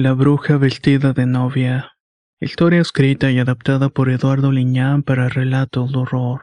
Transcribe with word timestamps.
La 0.00 0.12
bruja 0.12 0.58
vestida 0.58 1.12
de 1.12 1.26
novia. 1.26 1.96
Historia 2.40 2.80
escrita 2.80 3.32
y 3.32 3.40
adaptada 3.40 3.88
por 3.88 4.10
Eduardo 4.10 4.52
Liñán 4.52 5.02
para 5.02 5.28
relatos 5.28 5.90
de 5.90 5.98
horror. 5.98 6.42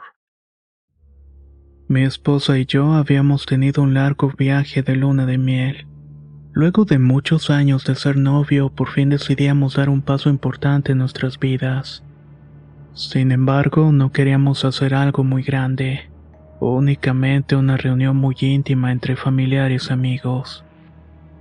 Mi 1.88 2.02
esposa 2.04 2.60
y 2.60 2.66
yo 2.66 2.92
habíamos 2.96 3.46
tenido 3.46 3.82
un 3.82 3.94
largo 3.94 4.30
viaje 4.38 4.84
de 4.84 4.98
luna 4.98 5.26
de 5.26 5.38
miel. 5.38 5.88
Luego 6.52 6.84
de 6.84 7.00
muchos 7.00 7.50
años 7.50 7.86
de 7.86 7.96
ser 7.96 8.18
novio, 8.18 8.72
por 8.76 8.90
fin 8.90 9.08
decidíamos 9.08 9.76
dar 9.76 9.88
un 9.88 10.02
paso 10.02 10.30
importante 10.30 10.92
en 10.92 10.98
nuestras 10.98 11.40
vidas. 11.40 12.04
Sin 12.92 13.32
embargo, 13.32 13.94
no 13.94 14.12
queríamos 14.12 14.66
hacer 14.66 14.94
algo 14.94 15.24
muy 15.24 15.44
grande, 15.44 16.10
únicamente 16.60 17.56
una 17.56 17.78
reunión 17.78 18.18
muy 18.18 18.36
íntima 18.38 18.92
entre 18.92 19.16
familiares 19.16 19.88
y 19.90 19.94
amigos. 19.94 20.66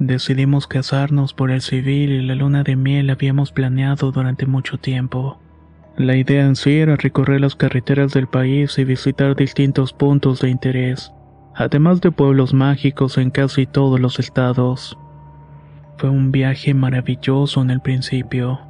Decidimos 0.07 0.67
casarnos 0.67 1.33
por 1.33 1.51
el 1.51 1.63
civil 1.63 2.11
y 2.11 2.21
la 2.21 2.35
luna 2.35 2.63
de 2.63 2.77
miel 2.77 3.09
habíamos 3.09 3.53
planeado 3.53 4.13
durante 4.13 4.45
mucho 4.45 4.77
tiempo. 4.77 5.41
La 5.97 6.15
idea 6.15 6.45
en 6.45 6.57
sí 6.57 6.77
era 6.77 6.97
recorrer 6.97 7.41
las 7.41 7.57
carreteras 7.57 8.13
del 8.13 8.27
país 8.27 8.79
y 8.79 8.85
visitar 8.85 9.35
distintos 9.35 9.95
puntos 9.95 10.43
de 10.43 10.51
interés, 10.51 11.11
además 11.55 12.03
de 12.03 12.11
pueblos 12.11 12.53
mágicos 12.53 13.17
en 13.17 13.31
casi 13.31 13.65
todos 13.65 13.99
los 13.99 14.19
estados. 14.19 14.99
Fue 15.97 16.11
un 16.11 16.31
viaje 16.33 16.75
maravilloso 16.75 17.63
en 17.63 17.71
el 17.71 17.81
principio. 17.81 18.61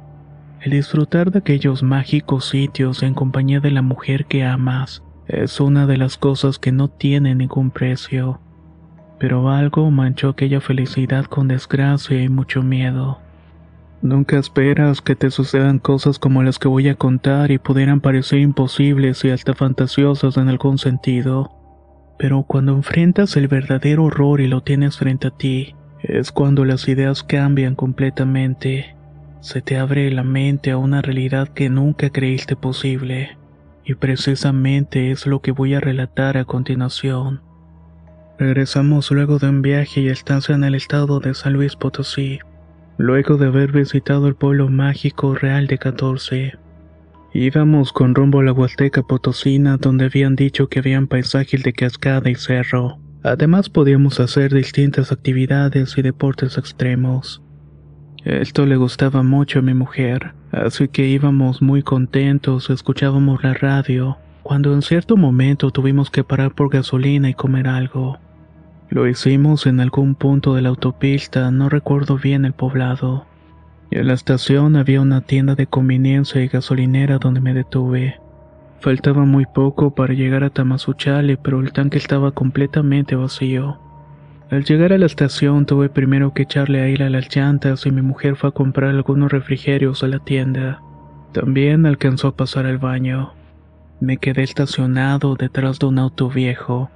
El 0.61 0.71
disfrutar 0.71 1.31
de 1.31 1.39
aquellos 1.39 1.83
mágicos 1.83 2.47
sitios 2.47 3.03
en 3.03 3.13
compañía 3.13 3.59
de 3.59 3.71
la 3.71 3.81
mujer 3.81 4.25
que 4.25 4.45
amas 4.45 5.03
es 5.27 5.59
una 5.59 5.85
de 5.85 5.97
las 5.97 6.15
cosas 6.15 6.59
que 6.59 6.71
no 6.71 6.87
tiene 6.87 7.35
ningún 7.35 7.71
precio. 7.71 8.39
Pero 9.19 9.49
algo 9.49 9.89
manchó 9.91 10.29
aquella 10.29 10.61
felicidad 10.61 11.25
con 11.25 11.47
desgracia 11.47 12.21
y 12.21 12.29
mucho 12.29 12.61
miedo. 12.61 13.19
Nunca 14.01 14.37
esperas 14.37 15.01
que 15.01 15.15
te 15.15 15.31
sucedan 15.31 15.79
cosas 15.79 16.19
como 16.19 16.43
las 16.43 16.59
que 16.59 16.67
voy 16.67 16.89
a 16.89 16.95
contar 16.95 17.49
y 17.49 17.57
pudieran 17.57 18.01
parecer 18.01 18.39
imposibles 18.39 19.23
y 19.25 19.31
hasta 19.31 19.55
fantasiosas 19.55 20.37
en 20.37 20.49
algún 20.49 20.77
sentido. 20.77 21.51
Pero 22.19 22.43
cuando 22.43 22.73
enfrentas 22.73 23.35
el 23.35 23.47
verdadero 23.47 24.03
horror 24.03 24.41
y 24.41 24.47
lo 24.47 24.61
tienes 24.61 24.97
frente 24.97 25.27
a 25.27 25.31
ti, 25.31 25.75
es 26.03 26.31
cuando 26.31 26.65
las 26.65 26.87
ideas 26.87 27.23
cambian 27.23 27.75
completamente. 27.75 28.95
Se 29.39 29.61
te 29.61 29.77
abre 29.77 30.11
la 30.11 30.23
mente 30.23 30.71
a 30.71 30.77
una 30.77 31.01
realidad 31.01 31.47
que 31.47 31.69
nunca 31.69 32.09
creíste 32.09 32.55
posible. 32.55 33.37
Y 33.83 33.95
precisamente 33.95 35.11
es 35.11 35.25
lo 35.25 35.41
que 35.41 35.51
voy 35.51 35.73
a 35.73 35.79
relatar 35.79 36.37
a 36.37 36.45
continuación. 36.45 37.41
Regresamos 38.37 39.11
luego 39.11 39.39
de 39.39 39.47
un 39.47 39.61
viaje 39.61 40.01
y 40.01 40.09
estancia 40.09 40.55
en 40.55 40.65
el 40.65 40.75
estado 40.75 41.21
de 41.21 41.33
San 41.33 41.53
Luis 41.53 41.77
Potosí, 41.77 42.39
luego 42.97 43.37
de 43.37 43.47
haber 43.47 43.71
visitado 43.71 44.27
el 44.27 44.35
pueblo 44.35 44.67
mágico 44.67 45.35
real 45.35 45.67
de 45.67 45.77
14. 45.77 46.53
Íbamos 47.33 47.93
con 47.93 48.13
rumbo 48.13 48.41
a 48.41 48.43
la 48.43 48.51
Huasteca 48.51 49.03
Potosina 49.03 49.77
donde 49.77 50.05
habían 50.05 50.35
dicho 50.35 50.67
que 50.67 50.79
habían 50.79 51.07
paisajes 51.07 51.63
de 51.63 51.71
cascada 51.71 52.29
y 52.29 52.35
cerro. 52.35 52.99
Además 53.23 53.69
podíamos 53.69 54.19
hacer 54.19 54.53
distintas 54.53 55.13
actividades 55.13 55.97
y 55.97 56.01
deportes 56.01 56.57
extremos. 56.57 57.41
Esto 58.25 58.65
le 58.65 58.75
gustaba 58.75 59.23
mucho 59.23 59.59
a 59.59 59.61
mi 59.61 59.73
mujer, 59.73 60.33
así 60.51 60.89
que 60.89 61.07
íbamos 61.07 61.61
muy 61.61 61.83
contentos, 61.83 62.69
escuchábamos 62.69 63.43
la 63.43 63.53
radio, 63.53 64.17
cuando 64.43 64.73
en 64.73 64.81
cierto 64.81 65.15
momento 65.15 65.71
tuvimos 65.71 66.09
que 66.09 66.25
parar 66.25 66.53
por 66.53 66.69
gasolina 66.69 67.29
y 67.29 67.33
comer 67.33 67.67
algo. 67.67 68.19
Lo 68.89 69.07
hicimos 69.07 69.65
en 69.65 69.79
algún 69.79 70.15
punto 70.15 70.53
de 70.53 70.61
la 70.61 70.69
autopista, 70.69 71.49
no 71.51 71.69
recuerdo 71.69 72.17
bien 72.17 72.45
el 72.45 72.53
poblado. 72.53 73.25
En 73.91 74.07
la 74.07 74.13
estación 74.13 74.75
había 74.75 75.01
una 75.01 75.21
tienda 75.21 75.55
de 75.55 75.67
conveniencia 75.67 76.41
y 76.41 76.47
gasolinera 76.47 77.17
donde 77.17 77.41
me 77.41 77.53
detuve. 77.53 78.19
Faltaba 78.79 79.25
muy 79.25 79.45
poco 79.45 79.95
para 79.95 80.13
llegar 80.13 80.43
a 80.43 80.51
Tamazunchale, 80.51 81.37
pero 81.37 81.59
el 81.59 81.73
tanque 81.73 81.97
estaba 81.97 82.31
completamente 82.31 83.15
vacío. 83.15 83.79
Al 84.51 84.63
llegar 84.63 84.93
a 84.93 84.99
la 84.99 85.07
estación 85.07 85.65
tuve 85.65 85.89
primero 85.89 86.33
que 86.33 86.43
echarle 86.43 86.81
aire 86.81 87.05
a 87.05 87.09
las 87.09 87.35
llantas 87.35 87.87
y 87.87 87.91
mi 87.91 88.03
mujer 88.03 88.35
fue 88.35 88.49
a 88.49 88.53
comprar 88.53 88.91
algunos 88.91 89.31
refrigerios 89.31 90.03
a 90.03 90.07
la 90.07 90.19
tienda. 90.19 90.81
También 91.31 91.87
alcanzó 91.87 92.27
a 92.27 92.35
pasar 92.35 92.67
al 92.67 92.77
baño. 92.77 93.33
Me 93.99 94.17
quedé 94.17 94.43
estacionado 94.43 95.35
detrás 95.35 95.79
de 95.79 95.87
un 95.87 95.97
auto 95.97 96.29
viejo. 96.29 96.91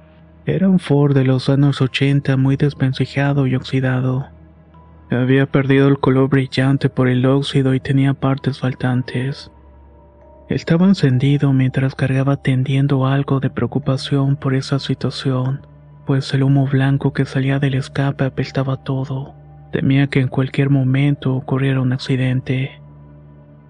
Era 0.50 0.68
un 0.68 0.80
Ford 0.80 1.14
de 1.14 1.22
los 1.22 1.48
años 1.48 1.80
80 1.80 2.36
muy 2.36 2.56
desvencijado 2.56 3.46
y 3.46 3.54
oxidado. 3.54 4.26
Había 5.08 5.46
perdido 5.46 5.86
el 5.86 6.00
color 6.00 6.28
brillante 6.28 6.88
por 6.88 7.06
el 7.06 7.24
óxido 7.24 7.72
y 7.72 7.78
tenía 7.78 8.14
partes 8.14 8.58
faltantes. 8.58 9.52
Estaba 10.48 10.88
encendido 10.88 11.52
mientras 11.52 11.94
cargaba 11.94 12.36
tendiendo 12.36 13.06
algo 13.06 13.38
de 13.38 13.48
preocupación 13.48 14.34
por 14.34 14.54
esa 14.54 14.80
situación, 14.80 15.64
pues 16.04 16.34
el 16.34 16.42
humo 16.42 16.66
blanco 16.66 17.12
que 17.12 17.26
salía 17.26 17.60
del 17.60 17.74
escape 17.74 18.24
apestaba 18.24 18.82
todo. 18.82 19.34
Temía 19.70 20.08
que 20.08 20.18
en 20.18 20.26
cualquier 20.26 20.68
momento 20.68 21.32
ocurriera 21.32 21.80
un 21.80 21.92
accidente. 21.92 22.82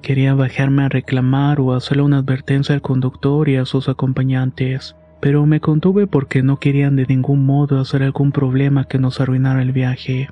Quería 0.01 0.33
bajarme 0.33 0.85
a 0.85 0.89
reclamar 0.89 1.61
o 1.61 1.75
hacerle 1.75 2.05
una 2.05 2.21
advertencia 2.21 2.75
al 2.75 2.81
conductor 2.81 3.51
y 3.51 3.57
a 3.57 3.67
sus 3.67 3.91
acompañantes, 3.91 4.97
pero 5.21 5.45
me 5.47 5.61
contuve 5.61 6.07
porque 6.07 6.43
no 6.43 6.59
querían 6.59 6.97
de 6.97 7.07
ningún 7.07 7.45
modo 7.45 7.79
hacer 7.79 8.03
algún 8.03 8.33
problema 8.33 8.85
que 8.85 8.99
nos 8.99 9.21
arruinara 9.21 9.63
el 9.63 9.73
viaje. 9.73 10.31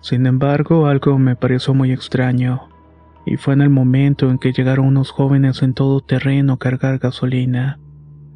Sin 0.00 0.26
embargo, 0.26 0.86
algo 0.86 1.18
me 1.18 1.34
pareció 1.36 1.74
muy 1.74 1.90
extraño, 1.90 2.68
y 3.26 3.36
fue 3.36 3.54
en 3.54 3.62
el 3.62 3.70
momento 3.70 4.30
en 4.30 4.38
que 4.38 4.52
llegaron 4.52 4.86
unos 4.86 5.10
jóvenes 5.10 5.62
en 5.62 5.74
todo 5.74 6.00
terreno 6.00 6.54
a 6.54 6.58
cargar 6.58 6.98
gasolina. 6.98 7.78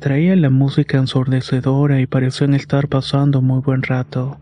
Traían 0.01 0.43
la 0.43 0.51
música 0.51 0.99
ensordecedora 0.99 2.01
y 2.01 2.07
parecían 2.07 2.55
estar 2.55 2.89
pasando 2.89 3.43
muy 3.43 3.61
buen 3.61 3.83
rato. 3.83 4.39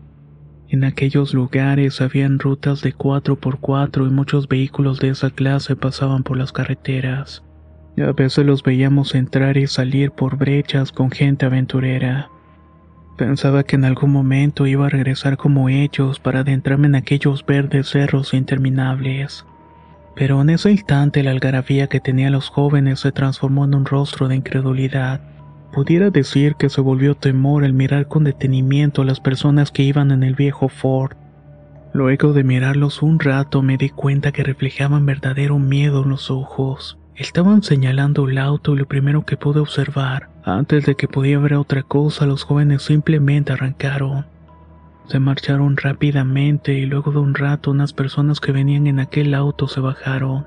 En 0.69 0.83
aquellos 0.83 1.33
lugares 1.33 2.01
habían 2.01 2.39
rutas 2.39 2.81
de 2.81 2.93
4x4 2.93 4.07
y 4.07 4.11
muchos 4.11 4.47
vehículos 4.47 4.99
de 4.99 5.09
esa 5.09 5.29
clase 5.29 5.75
pasaban 5.75 6.23
por 6.23 6.37
las 6.37 6.51
carreteras. 6.51 7.46
A 7.99 8.11
veces 8.11 8.45
los 8.45 8.61
veíamos 8.61 9.15
entrar 9.15 9.57
y 9.57 9.65
salir 9.65 10.11
por 10.11 10.37
brechas 10.37 10.91
con 10.91 11.09
gente 11.09 11.47
aventurera. 11.47 12.29
Pensaba 13.17 13.63
que 13.63 13.75
en 13.75 13.85
algún 13.85 14.11
momento 14.11 14.67
iba 14.67 14.85
a 14.85 14.89
regresar 14.89 15.37
como 15.37 15.67
ellos 15.69 16.19
para 16.19 16.41
adentrarme 16.41 16.85
en 16.85 16.93
aquellos 16.93 17.43
verdes 17.43 17.89
cerros 17.89 18.35
interminables. 18.35 19.45
Pero 20.15 20.39
en 20.41 20.51
ese 20.51 20.71
instante 20.71 21.23
la 21.23 21.31
algarabía 21.31 21.87
que 21.87 21.99
tenían 21.99 22.33
los 22.33 22.49
jóvenes 22.49 22.99
se 22.99 23.11
transformó 23.11 23.65
en 23.65 23.73
un 23.73 23.85
rostro 23.85 24.27
de 24.27 24.35
incredulidad. 24.35 25.21
Pudiera 25.73 26.11
decir 26.11 26.55
que 26.55 26.69
se 26.69 26.81
volvió 26.81 27.15
temor 27.15 27.65
al 27.65 27.73
mirar 27.73 28.07
con 28.07 28.23
detenimiento 28.23 29.01
a 29.01 29.05
las 29.05 29.19
personas 29.19 29.71
que 29.71 29.81
iban 29.81 30.11
en 30.11 30.21
el 30.21 30.35
viejo 30.35 30.69
Ford. 30.69 31.13
Luego 31.93 32.33
de 32.33 32.43
mirarlos 32.43 33.01
un 33.01 33.19
rato 33.19 33.63
me 33.63 33.77
di 33.77 33.89
cuenta 33.89 34.31
que 34.31 34.43
reflejaban 34.43 35.07
verdadero 35.07 35.57
miedo 35.57 36.03
en 36.03 36.09
los 36.09 36.29
ojos. 36.29 36.96
Estaban 37.17 37.63
señalando 37.63 38.29
el 38.29 38.37
auto 38.37 38.75
y 38.75 38.77
lo 38.77 38.85
primero 38.87 39.25
que 39.25 39.37
pude 39.37 39.59
observar, 39.59 40.29
antes 40.43 40.85
de 40.85 40.93
que 40.93 41.07
pudiera 41.07 41.41
ver 41.41 41.55
otra 41.55 41.81
cosa, 41.81 42.27
los 42.27 42.43
jóvenes 42.43 42.83
simplemente 42.83 43.51
arrancaron. 43.51 44.27
Se 45.07 45.19
marcharon 45.19 45.77
rápidamente 45.77 46.73
y 46.73 46.85
luego 46.85 47.11
de 47.11 47.17
un 47.17 47.33
rato 47.33 47.71
unas 47.71 47.91
personas 47.91 48.39
que 48.39 48.51
venían 48.51 48.85
en 48.85 48.99
aquel 48.99 49.33
auto 49.33 49.67
se 49.67 49.79
bajaron. 49.79 50.45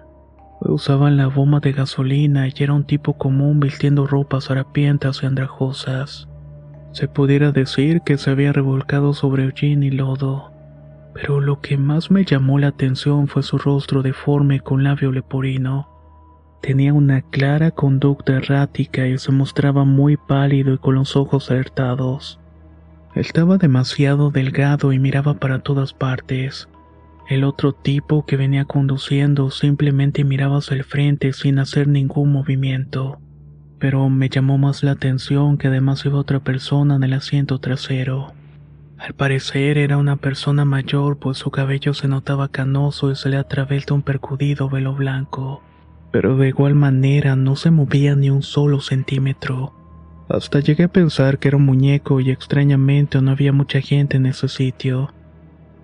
Usaban 0.61 1.17
la 1.17 1.27
bomba 1.27 1.59
de 1.59 1.73
gasolina 1.73 2.47
y 2.47 2.53
era 2.59 2.73
un 2.73 2.85
tipo 2.85 3.15
común 3.15 3.59
vistiendo 3.59 4.07
ropas 4.07 4.49
harapientas 4.49 5.25
y 5.25 5.27
andrajosas. 5.27 6.29
Se 6.93 7.09
pudiera 7.09 7.51
decir 7.51 8.03
que 8.03 8.17
se 8.17 8.31
había 8.31 8.53
revolcado 8.53 9.13
sobre 9.13 9.45
hollín 9.45 9.83
y 9.83 9.91
lodo. 9.91 10.53
Pero 11.15 11.41
lo 11.41 11.61
que 11.61 11.77
más 11.77 12.13
me 12.13 12.25
llamó 12.25 12.61
la 12.61 12.69
atención 12.69 13.27
fue 13.27 13.43
su 13.43 13.59
rostro 13.59 14.03
deforme 14.03 14.61
con 14.61 14.85
labio 14.85 15.11
leporino. 15.11 15.89
Tenía 16.61 16.93
una 16.93 17.23
clara 17.23 17.71
conducta 17.71 18.35
errática 18.35 19.07
y 19.07 19.17
se 19.17 19.33
mostraba 19.33 19.85
muy 19.85 20.19
pálido 20.19 20.75
y 20.75 20.79
con 20.79 20.95
los 20.95 21.17
ojos 21.17 21.51
alertados. 21.51 22.39
Estaba 23.15 23.57
demasiado 23.57 24.31
delgado 24.31 24.93
y 24.93 24.99
miraba 24.99 25.35
para 25.35 25.61
todas 25.61 25.95
partes. 25.95 26.69
El 27.29 27.45
otro 27.45 27.73
tipo 27.73 28.27
que 28.27 28.37
venía 28.37 28.67
conduciendo 28.67 29.51
simplemente 29.51 30.23
miraba 30.23 30.59
hacia 30.59 30.77
el 30.77 30.85
frente 30.85 31.33
sin 31.33 31.59
hacer 31.59 31.89
ningún 31.89 32.31
movimiento. 32.31 33.19
Pero 33.79 34.11
me 34.11 34.29
llamó 34.29 34.59
más 34.59 34.83
la 34.83 34.93
atención 34.93 35.57
que 35.57 35.69
además 35.69 36.05
iba 36.05 36.19
otra 36.19 36.41
persona 36.41 36.97
en 36.97 37.05
el 37.05 37.15
asiento 37.15 37.59
trasero. 37.59 38.35
Al 38.99 39.15
parecer 39.15 39.79
era 39.79 39.97
una 39.97 40.17
persona 40.17 40.67
mayor, 40.67 41.19
pues 41.19 41.39
su 41.39 41.51
cabello 41.51 41.95
se 41.95 42.07
notaba 42.07 42.49
canoso 42.49 43.11
y 43.11 43.17
se 43.17 43.31
le 43.31 43.39
atravesaba 43.39 43.95
un 43.95 44.03
percudido 44.03 44.69
velo 44.69 44.95
blanco. 44.95 45.63
Pero 46.13 46.37
de 46.37 46.49
igual 46.49 46.75
manera 46.75 47.37
no 47.37 47.57
se 47.57 47.71
movía 47.71 48.17
ni 48.17 48.31
un 48.31 48.43
solo 48.43 48.81
centímetro. 48.81 49.73
Hasta 50.29 50.61
llegué 50.61 50.85
a 50.85 50.89
pensar 50.89 51.39
que 51.39 51.49
era 51.49 51.57
un 51.57 51.67
muñeco 51.67 52.21
y 52.21 52.31
extrañamente 52.31 53.21
no 53.21 53.33
había 53.33 53.53
mucha 53.53 53.81
gente 53.81 54.17
en 54.17 54.27
ese 54.27 54.49
sitio. 54.49 55.13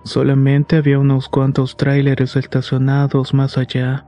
Solamente 0.04 0.76
había 0.76 1.00
unos 1.00 1.28
cuantos 1.28 1.76
tráileres 1.76 2.36
estacionados 2.36 3.34
más 3.34 3.58
allá, 3.58 4.06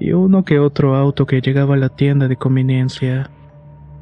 y 0.00 0.12
uno 0.12 0.44
que 0.44 0.58
otro 0.58 0.96
auto 0.96 1.26
que 1.26 1.40
llegaba 1.40 1.74
a 1.74 1.78
la 1.78 1.90
tienda 1.90 2.26
de 2.26 2.36
conveniencia. 2.36 3.30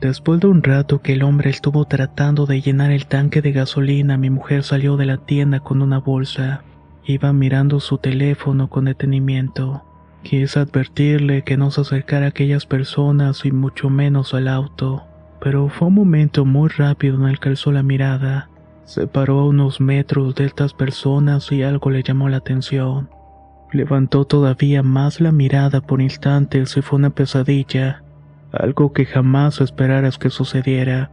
Después 0.01 0.41
de 0.41 0.47
un 0.47 0.63
rato 0.63 1.03
que 1.03 1.13
el 1.13 1.23
hombre 1.23 1.51
estuvo 1.51 1.85
tratando 1.85 2.47
de 2.47 2.63
llenar 2.63 2.91
el 2.91 3.07
tanque 3.07 3.43
de 3.43 3.53
gasolina, 3.53 4.17
mi 4.17 4.31
mujer 4.31 4.63
salió 4.63 4.97
de 4.97 5.07
la 5.07 5.19
tienda 5.19 5.61
con 5.61 5.83
una 5.83 5.99
bolsa. 5.99 6.63
Iba 7.05 7.33
mirando 7.35 7.81
su 7.81 7.99
teléfono 7.99 8.69
con 8.69 8.87
detenimiento. 8.87 9.85
Quise 10.23 10.59
advertirle 10.59 11.43
que 11.43 11.57
no 11.57 11.71
se 11.71 11.83
acercara 11.83 12.27
a 12.27 12.29
aquellas 12.31 12.67
personas 12.67 13.45
y 13.45 13.53
mucho 13.53 13.91
menos 13.91 14.35
al 14.35 14.49
auto, 14.49 15.05
pero 15.41 15.69
fue 15.69 15.89
un 15.89 15.95
momento 15.95 16.45
muy 16.45 16.69
rápido 16.69 17.17
en 17.17 17.29
el 17.29 17.39
que 17.39 17.51
alzó 17.51 17.71
la 17.73 17.83
mirada. 17.83 18.49
Se 18.85 19.07
paró 19.07 19.41
a 19.41 19.47
unos 19.47 19.81
metros 19.81 20.35
de 20.35 20.45
estas 20.45 20.73
personas 20.73 21.51
y 21.53 21.63
algo 21.63 21.91
le 21.91 22.03
llamó 22.03 22.29
la 22.29 22.39
atención. 22.39 23.09
Levantó 23.73 24.25
todavía 24.25 24.83
más 24.83 25.21
la 25.21 25.33
mirada 25.33 25.81
por 25.81 26.01
instantes 26.01 26.77
y 26.77 26.83
fue 26.83 26.99
una 26.99 27.11
pesadilla, 27.11 28.03
algo 28.53 28.93
que 28.93 29.05
jamás 29.05 29.61
esperaras 29.61 30.19
que 30.19 30.31
sucediera. 30.31 31.11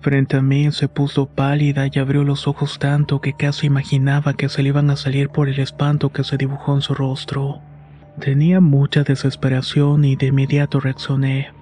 Frente 0.00 0.36
a 0.36 0.42
mí 0.42 0.70
se 0.70 0.86
puso 0.86 1.26
pálida 1.26 1.86
y 1.90 1.98
abrió 1.98 2.24
los 2.24 2.46
ojos 2.46 2.78
tanto 2.78 3.20
que 3.20 3.32
casi 3.32 3.68
imaginaba 3.68 4.34
que 4.34 4.48
se 4.48 4.62
le 4.62 4.68
iban 4.68 4.90
a 4.90 4.96
salir 4.96 5.30
por 5.30 5.48
el 5.48 5.58
espanto 5.60 6.10
que 6.10 6.24
se 6.24 6.36
dibujó 6.36 6.74
en 6.74 6.82
su 6.82 6.94
rostro. 6.94 7.62
Tenía 8.20 8.60
mucha 8.60 9.02
desesperación 9.02 10.04
y 10.04 10.14
de 10.14 10.26
inmediato 10.26 10.78
reaccioné, 10.78 11.52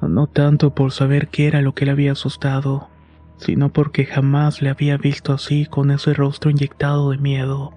no 0.00 0.26
tanto 0.26 0.74
por 0.74 0.90
saber 0.90 1.28
qué 1.28 1.46
era 1.46 1.62
lo 1.62 1.74
que 1.74 1.86
le 1.86 1.92
había 1.92 2.12
asustado, 2.12 2.88
sino 3.36 3.72
porque 3.72 4.04
jamás 4.04 4.62
le 4.62 4.70
había 4.70 4.96
visto 4.96 5.32
así 5.32 5.64
con 5.64 5.92
ese 5.92 6.12
rostro 6.12 6.50
inyectado 6.50 7.10
de 7.10 7.18
miedo. 7.18 7.72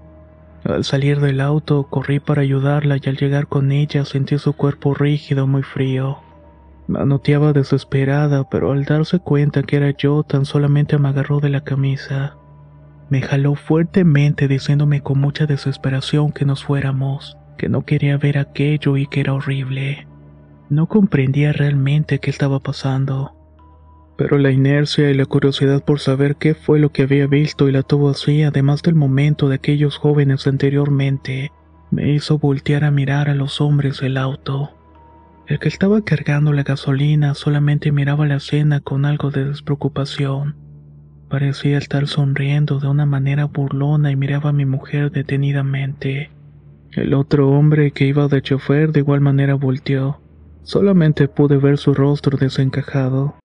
Al 0.63 0.83
salir 0.83 1.19
del 1.19 1.39
auto 1.39 1.83
corrí 1.83 2.19
para 2.19 2.41
ayudarla 2.41 2.97
y 2.97 3.07
al 3.07 3.17
llegar 3.17 3.45
con 3.45 3.71
ella 3.71 4.03
sentí 4.05 4.39
su 4.39 4.53
cuerpo 4.53 4.95
rígido 4.95 5.45
muy 5.45 5.61
frío. 5.61 6.17
Manoteaba 6.87 7.53
desesperada, 7.53 8.49
pero 8.49 8.71
al 8.71 8.85
darse 8.85 9.19
cuenta 9.19 9.61
que 9.61 9.77
era 9.77 9.91
yo 9.91 10.23
tan 10.23 10.45
solamente 10.45 10.97
me 10.97 11.09
agarró 11.09 11.39
de 11.39 11.49
la 11.49 11.63
camisa. 11.63 12.37
Me 13.09 13.21
jaló 13.21 13.53
fuertemente 13.53 14.47
diciéndome 14.47 15.01
con 15.01 15.19
mucha 15.19 15.45
desesperación 15.45 16.31
que 16.31 16.45
nos 16.45 16.63
fuéramos, 16.63 17.37
que 17.57 17.69
no 17.69 17.85
quería 17.85 18.17
ver 18.17 18.37
aquello 18.37 18.97
y 18.97 19.07
que 19.07 19.21
era 19.21 19.33
horrible. 19.33 20.07
No 20.69 20.87
comprendía 20.87 21.53
realmente 21.53 22.19
qué 22.19 22.29
estaba 22.29 22.59
pasando 22.59 23.35
pero 24.17 24.37
la 24.37 24.51
inercia 24.51 25.09
y 25.09 25.13
la 25.13 25.25
curiosidad 25.25 25.83
por 25.83 25.99
saber 25.99 26.37
qué 26.37 26.55
fue 26.55 26.79
lo 26.79 26.91
que 26.91 27.03
había 27.03 27.27
visto 27.27 27.67
y 27.67 27.71
la 27.71 27.83
tuvo 27.83 28.09
así, 28.09 28.43
además 28.43 28.81
del 28.81 28.95
momento 28.95 29.49
de 29.49 29.55
aquellos 29.55 29.97
jóvenes 29.97 30.47
anteriormente, 30.47 31.51
me 31.91 32.13
hizo 32.13 32.37
voltear 32.37 32.83
a 32.83 32.91
mirar 32.91 33.29
a 33.29 33.35
los 33.35 33.59
hombres 33.59 33.99
del 33.99 34.17
auto. 34.17 34.71
El 35.47 35.59
que 35.59 35.67
estaba 35.67 36.01
cargando 36.01 36.53
la 36.53 36.63
gasolina 36.63 37.35
solamente 37.35 37.91
miraba 37.91 38.25
la 38.25 38.37
escena 38.37 38.79
con 38.79 39.05
algo 39.05 39.31
de 39.31 39.45
despreocupación. 39.45 40.55
Parecía 41.29 41.77
estar 41.77 42.07
sonriendo 42.07 42.79
de 42.79 42.87
una 42.87 43.05
manera 43.05 43.45
burlona 43.45 44.11
y 44.11 44.15
miraba 44.15 44.51
a 44.51 44.53
mi 44.53 44.65
mujer 44.65 45.11
detenidamente. 45.11 46.31
El 46.95 47.13
otro 47.13 47.49
hombre 47.49 47.91
que 47.91 48.05
iba 48.05 48.29
de 48.29 48.41
chofer 48.41 48.93
de 48.93 49.01
igual 49.01 49.19
manera 49.19 49.55
volteó. 49.55 50.21
Solamente 50.63 51.27
pude 51.27 51.57
ver 51.57 51.77
su 51.77 51.93
rostro 51.93 52.37
desencajado. 52.37 53.35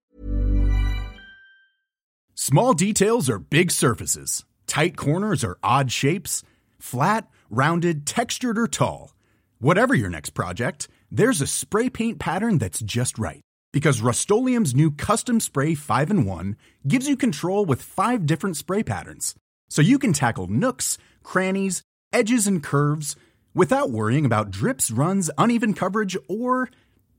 Small 2.34 2.74
details 2.74 3.28
are 3.28 3.40
big 3.40 3.72
surfaces. 3.72 4.44
Tight 4.66 4.96
corners 4.96 5.42
are 5.42 5.58
odd 5.64 5.90
shapes. 5.90 6.44
Flat, 6.78 7.28
rounded, 7.50 8.06
textured, 8.06 8.56
or 8.56 8.68
tall. 8.68 9.14
Whatever 9.58 9.94
your 9.94 10.10
next 10.10 10.30
project, 10.30 10.88
there's 11.10 11.40
a 11.40 11.46
spray 11.46 11.90
paint 11.90 12.20
pattern 12.20 12.58
that's 12.58 12.80
just 12.80 13.18
right. 13.18 13.42
Because 13.72 14.00
Rust 14.00 14.30
new 14.30 14.90
Custom 14.92 15.40
Spray 15.40 15.74
5 15.74 16.10
in 16.10 16.24
1 16.24 16.56
gives 16.86 17.08
you 17.08 17.16
control 17.16 17.64
with 17.64 17.82
five 17.82 18.26
different 18.26 18.56
spray 18.56 18.82
patterns. 18.82 19.34
So 19.68 19.82
you 19.82 19.98
can 19.98 20.12
tackle 20.12 20.46
nooks, 20.46 20.98
crannies, 21.22 21.82
edges, 22.12 22.46
and 22.46 22.62
curves 22.62 23.16
without 23.54 23.90
worrying 23.90 24.24
about 24.24 24.50
drips, 24.50 24.90
runs, 24.90 25.30
uneven 25.38 25.74
coverage, 25.74 26.16
or 26.28 26.70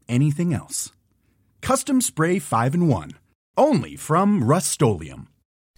anything 0.07 0.54
else. 0.54 0.92
Custom 1.62 2.01
Spray 2.01 2.39
5 2.39 2.74
in 2.75 2.88
1 2.88 3.12
only 3.57 3.95
from 3.95 4.42
Rustolium. 4.42 5.28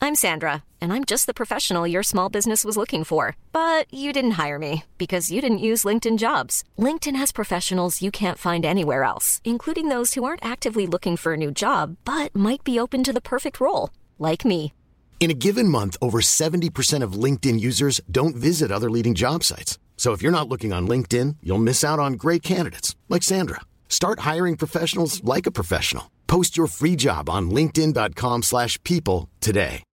I'm 0.02 0.16
Sandra, 0.16 0.64
and 0.82 0.92
I'm 0.92 1.06
just 1.06 1.28
the 1.28 1.34
professional 1.34 1.88
your 1.88 2.04
small 2.04 2.30
business 2.30 2.66
was 2.66 2.78
looking 2.78 3.04
for. 3.04 3.36
But 3.52 3.92
you 3.94 4.12
didn't 4.14 4.32
hire 4.32 4.60
me 4.60 4.84
because 4.98 5.32
you 5.32 5.42
didn't 5.42 5.68
use 5.70 5.86
LinkedIn 5.86 6.18
jobs. 6.18 6.64
LinkedIn 6.78 7.16
has 7.16 7.32
professionals 7.32 8.02
you 8.02 8.12
can't 8.12 8.38
find 8.38 8.66
anywhere 8.66 9.04
else, 9.04 9.42
including 9.44 9.90
those 9.90 10.14
who 10.14 10.24
aren't 10.24 10.46
actively 10.46 10.86
looking 10.86 11.18
for 11.18 11.34
a 11.34 11.38
new 11.38 11.52
job 11.52 11.98
but 12.06 12.36
might 12.36 12.64
be 12.64 12.80
open 12.80 13.04
to 13.04 13.14
the 13.14 13.28
perfect 13.34 13.60
role, 13.60 13.90
like 14.20 14.46
me. 14.46 14.74
In 15.20 15.32
a 15.32 15.42
given 15.46 15.70
month, 15.70 15.96
over 16.02 16.20
70% 16.20 17.02
of 17.02 17.14
LinkedIn 17.14 17.60
users 17.60 18.02
don't 18.12 18.36
visit 18.36 18.72
other 18.72 18.92
leading 18.92 19.14
job 19.14 19.44
sites. 19.44 19.80
So 20.04 20.12
if 20.12 20.22
you're 20.22 20.34
not 20.34 20.50
looking 20.50 20.74
on 20.74 20.86
LinkedIn, 20.86 21.38
you'll 21.42 21.64
miss 21.64 21.82
out 21.82 21.98
on 21.98 22.18
great 22.18 22.44
candidates 22.44 22.98
like 23.08 23.24
Sandra. 23.24 23.62
Start 23.88 24.30
hiring 24.30 24.58
professionals 24.58 25.24
like 25.24 25.48
a 25.48 25.52
professional. 25.52 26.12
Post 26.28 26.58
your 26.58 26.68
free 26.68 26.98
job 26.98 27.30
on 27.30 27.50
linkedin.com/people 27.50 29.30
today. 29.40 29.84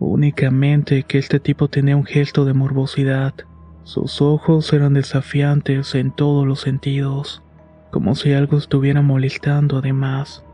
Únicamente 0.00 1.02
que 1.02 1.18
este 1.18 1.38
tipo 1.38 1.68
tenía 1.68 1.96
un 1.96 2.06
gesto 2.06 2.46
de 2.46 2.54
morbosidad. 2.54 3.34
Sus 3.84 4.22
ojos 4.22 4.72
eran 4.72 4.94
desafiantes 4.94 5.94
en 5.94 6.12
todos 6.12 6.46
los 6.46 6.62
sentidos, 6.62 7.42
como 7.90 8.14
si 8.14 8.32
algo 8.32 8.56
estuviera 8.56 9.02
molestando 9.02 9.76
además. 9.76 10.44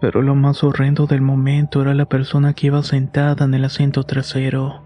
Pero 0.00 0.20
lo 0.22 0.34
más 0.34 0.64
horrendo 0.64 1.06
del 1.06 1.20
momento 1.20 1.80
era 1.80 1.94
la 1.94 2.06
persona 2.06 2.54
que 2.54 2.66
iba 2.66 2.82
sentada 2.82 3.44
en 3.44 3.54
el 3.54 3.64
asiento 3.64 4.02
trasero. 4.02 4.85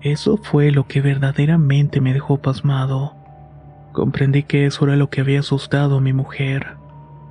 Eso 0.00 0.36
fue 0.36 0.70
lo 0.70 0.86
que 0.86 1.00
verdaderamente 1.00 2.00
me 2.00 2.12
dejó 2.12 2.38
pasmado. 2.38 3.14
Comprendí 3.92 4.42
que 4.42 4.66
eso 4.66 4.84
era 4.84 4.96
lo 4.96 5.08
que 5.08 5.22
había 5.22 5.40
asustado 5.40 5.96
a 5.96 6.00
mi 6.00 6.12
mujer. 6.12 6.76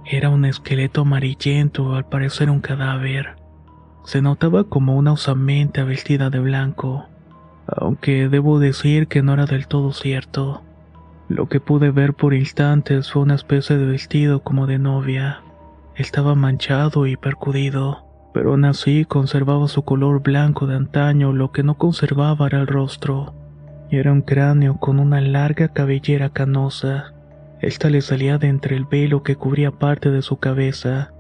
Era 0.06 0.30
un 0.30 0.46
esqueleto 0.46 1.02
amarillento, 1.02 1.96
al 1.96 2.06
parecer 2.06 2.50
un 2.50 2.62
cadáver. 2.62 3.36
Se 4.04 4.22
notaba 4.22 4.64
como 4.64 4.96
una 4.96 5.14
osamenta 5.14 5.84
vestida 5.84 6.30
de 6.30 6.40
blanco, 6.40 7.06
aunque 7.68 8.30
debo 8.30 8.60
decir 8.60 9.08
que 9.08 9.24
no 9.24 9.34
era 9.34 9.46
del 9.46 9.68
todo 9.68 9.94
cierto. 9.94 10.62
Lo 11.28 11.50
que 11.50 11.60
pude 11.60 11.90
ver 11.90 12.14
por 12.14 12.36
instantes 12.36 13.12
fue 13.12 13.24
una 13.24 13.36
especie 13.36 13.78
de 13.78 13.86
vestido 13.86 14.44
como 14.44 14.68
de 14.68 14.78
novia. 14.78 15.42
Estaba 15.96 16.36
manchado 16.36 17.08
y 17.08 17.18
percudido, 17.18 18.05
pero 18.36 18.52
aún 18.52 18.66
así 18.66 19.06
conservaba 19.06 19.70
su 19.70 19.84
color 19.84 20.22
blanco 20.22 20.68
de 20.68 20.76
antaño, 20.76 21.32
lo 21.32 21.54
que 21.54 21.64
no 21.64 21.78
conservaba 21.78 22.48
era 22.48 22.60
el 22.60 22.68
rostro. 22.68 23.34
Era 23.90 24.12
un 24.12 24.24
cráneo 24.24 24.78
con 24.78 25.00
una 25.00 25.22
larga 25.22 25.70
cabellera 25.70 26.28
canosa. 26.32 27.14
Esta 27.62 27.90
le 27.90 28.02
salía 28.02 28.38
de 28.38 28.48
entre 28.50 28.76
el 28.76 28.84
velo 28.84 29.24
que 29.24 29.38
cubría 29.38 29.72
parte 29.72 30.12
de 30.12 30.22
su 30.22 30.36
cabeza. 30.36 31.14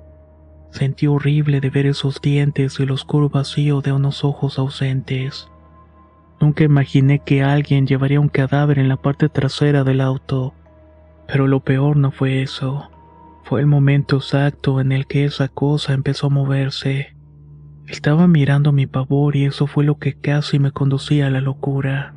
Sentí 0.72 1.08
horrible 1.08 1.62
de 1.62 1.70
ver 1.70 1.86
esos 1.86 2.20
dientes 2.20 2.82
y 2.82 2.84
el 2.84 2.92
oscuro 2.92 3.30
vacío 3.30 3.80
de 3.80 3.94
unos 3.94 4.26
ojos 4.26 4.60
ausentes. 4.60 5.48
Nunca 6.42 6.66
imaginé 6.66 7.20
que 7.20 7.44
alguien 7.44 7.88
llevaría 7.88 8.20
un 8.20 8.28
cadáver 8.28 8.78
en 8.78 8.90
la 8.90 8.98
parte 8.98 9.30
trasera 9.30 9.86
del 9.86 10.02
auto. 10.02 10.54
Pero 11.28 11.48
lo 11.48 11.62
peor 11.62 11.96
no 11.96 12.12
fue 12.12 12.42
eso. 12.42 12.90
Fue 13.46 13.62
el 13.62 13.68
momento 13.68 14.18
exacto 14.18 14.82
en 14.82 14.92
el 14.92 15.06
que 15.06 15.24
esa 15.24 15.50
cosa 15.50 15.94
empezó 15.94 16.28
a 16.28 16.32
moverse. 16.32 17.16
Estaba 17.86 18.28
mirando 18.28 18.72
mi 18.72 18.88
pavor 18.88 19.36
y 19.36 19.46
eso 19.46 19.68
fue 19.68 19.86
lo 19.86 20.00
que 20.00 20.14
casi 20.14 20.58
me 20.58 20.72
conducía 20.72 21.28
a 21.28 21.30
la 21.30 21.42
locura. 21.42 22.16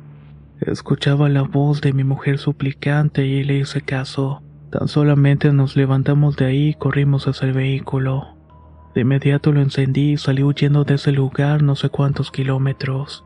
Escuchaba 0.59 1.29
la 1.29 1.43
voz 1.43 1.81
de 1.81 1.93
mi 1.93 2.03
mujer 2.03 2.39
suplicante 2.39 3.27
y 3.27 3.43
le 3.43 3.59
hice 3.59 3.81
caso. 3.81 4.41
Tan 4.71 4.87
solamente 4.87 5.53
nos 5.53 5.75
levantamos 5.75 6.35
de 6.35 6.45
ahí 6.45 6.67
y 6.69 6.73
corrimos 6.73 7.27
hacia 7.27 7.47
el 7.47 7.53
vehículo. 7.53 8.35
De 8.95 9.01
inmediato 9.01 9.51
lo 9.51 9.61
encendí 9.61 10.13
y 10.13 10.17
salí 10.17 10.41
huyendo 10.41 10.83
de 10.83 10.95
ese 10.95 11.11
lugar 11.11 11.61
no 11.61 11.75
sé 11.75 11.89
cuántos 11.89 12.31
kilómetros. 12.31 13.23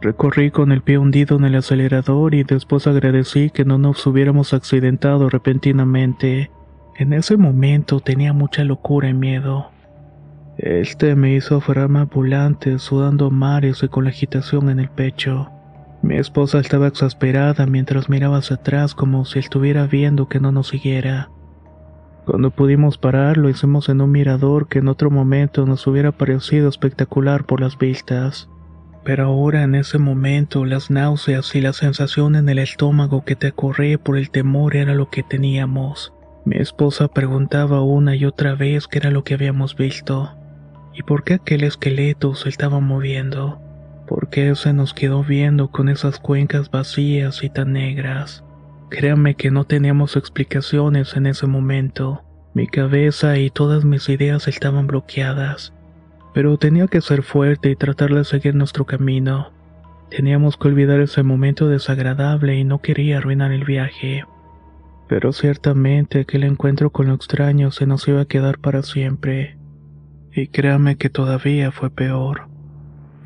Recorrí 0.00 0.52
con 0.52 0.70
el 0.70 0.82
pie 0.82 0.98
hundido 0.98 1.36
en 1.36 1.46
el 1.46 1.56
acelerador 1.56 2.36
y 2.36 2.44
después 2.44 2.86
agradecí 2.86 3.50
que 3.50 3.64
no 3.64 3.76
nos 3.76 4.06
hubiéramos 4.06 4.54
accidentado 4.54 5.28
repentinamente. 5.28 6.52
En 6.98 7.12
ese 7.12 7.36
momento 7.36 8.00
tenía 8.00 8.32
mucha 8.32 8.64
locura 8.64 9.08
y 9.08 9.14
miedo. 9.14 9.70
Este 10.56 11.14
me 11.14 11.32
hizo 11.32 11.58
aferrarme 11.58 12.02
volante, 12.06 12.80
sudando 12.80 13.30
mares 13.30 13.84
y 13.84 13.88
con 13.88 14.02
la 14.02 14.10
agitación 14.10 14.68
en 14.68 14.80
el 14.80 14.88
pecho. 14.88 15.48
Mi 16.02 16.16
esposa 16.16 16.58
estaba 16.58 16.88
exasperada 16.88 17.66
mientras 17.66 18.08
miraba 18.08 18.38
hacia 18.38 18.56
atrás 18.56 18.96
como 18.96 19.24
si 19.26 19.38
estuviera 19.38 19.86
viendo 19.86 20.28
que 20.28 20.40
no 20.40 20.50
nos 20.50 20.66
siguiera. 20.66 21.30
Cuando 22.26 22.50
pudimos 22.50 22.98
parar 22.98 23.36
lo 23.36 23.48
hicimos 23.48 23.88
en 23.88 24.00
un 24.00 24.10
mirador 24.10 24.66
que 24.66 24.80
en 24.80 24.88
otro 24.88 25.08
momento 25.08 25.66
nos 25.66 25.86
hubiera 25.86 26.10
parecido 26.10 26.68
espectacular 26.68 27.44
por 27.44 27.60
las 27.60 27.78
vistas. 27.78 28.50
Pero 29.04 29.26
ahora 29.26 29.62
en 29.62 29.76
ese 29.76 29.98
momento 29.98 30.64
las 30.64 30.90
náuseas 30.90 31.54
y 31.54 31.60
la 31.60 31.72
sensación 31.74 32.34
en 32.34 32.48
el 32.48 32.58
estómago 32.58 33.24
que 33.24 33.36
te 33.36 33.52
corría 33.52 33.98
por 33.98 34.18
el 34.18 34.30
temor 34.30 34.74
era 34.74 34.94
lo 34.94 35.10
que 35.10 35.22
teníamos. 35.22 36.12
Mi 36.48 36.56
esposa 36.56 37.08
preguntaba 37.08 37.82
una 37.82 38.16
y 38.16 38.24
otra 38.24 38.54
vez 38.54 38.88
qué 38.88 38.96
era 38.96 39.10
lo 39.10 39.22
que 39.22 39.34
habíamos 39.34 39.76
visto 39.76 40.34
y 40.94 41.02
por 41.02 41.22
qué 41.22 41.34
aquel 41.34 41.62
esqueleto 41.62 42.34
se 42.34 42.48
estaba 42.48 42.80
moviendo. 42.80 43.60
¿Por 44.06 44.30
qué 44.30 44.54
se 44.54 44.72
nos 44.72 44.94
quedó 44.94 45.22
viendo 45.22 45.70
con 45.70 45.90
esas 45.90 46.18
cuencas 46.18 46.70
vacías 46.70 47.44
y 47.44 47.50
tan 47.50 47.74
negras? 47.74 48.44
Créame 48.88 49.34
que 49.34 49.50
no 49.50 49.64
teníamos 49.64 50.16
explicaciones 50.16 51.16
en 51.16 51.26
ese 51.26 51.46
momento. 51.46 52.22
Mi 52.54 52.66
cabeza 52.66 53.36
y 53.36 53.50
todas 53.50 53.84
mis 53.84 54.08
ideas 54.08 54.48
estaban 54.48 54.86
bloqueadas. 54.86 55.74
Pero 56.32 56.56
tenía 56.56 56.86
que 56.86 57.02
ser 57.02 57.24
fuerte 57.24 57.68
y 57.68 57.76
tratar 57.76 58.14
de 58.14 58.24
seguir 58.24 58.54
nuestro 58.54 58.86
camino. 58.86 59.50
Teníamos 60.08 60.56
que 60.56 60.68
olvidar 60.68 60.98
ese 61.00 61.22
momento 61.22 61.68
desagradable 61.68 62.56
y 62.56 62.64
no 62.64 62.80
quería 62.80 63.18
arruinar 63.18 63.52
el 63.52 63.64
viaje. 63.64 64.24
Pero 65.08 65.32
ciertamente 65.32 66.20
aquel 66.20 66.44
encuentro 66.44 66.90
con 66.90 67.08
lo 67.08 67.14
extraño 67.14 67.70
se 67.70 67.86
nos 67.86 68.06
iba 68.08 68.20
a 68.20 68.26
quedar 68.26 68.58
para 68.58 68.82
siempre. 68.82 69.56
Y 70.32 70.48
créame 70.48 70.96
que 70.96 71.08
todavía 71.08 71.72
fue 71.72 71.90
peor. 71.90 72.48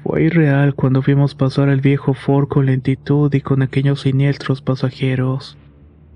Fue 0.05 0.23
irreal 0.23 0.75
cuando 0.75 1.03
vimos 1.03 1.35
pasar 1.35 1.69
al 1.69 1.81
viejo 1.81 2.15
Ford 2.15 2.49
con 2.49 2.67
lentitud 2.67 3.33
y 3.35 3.41
con 3.41 3.62
aquellos 3.62 4.03
siniestros 4.03 4.62
pasajeros. 4.62 5.59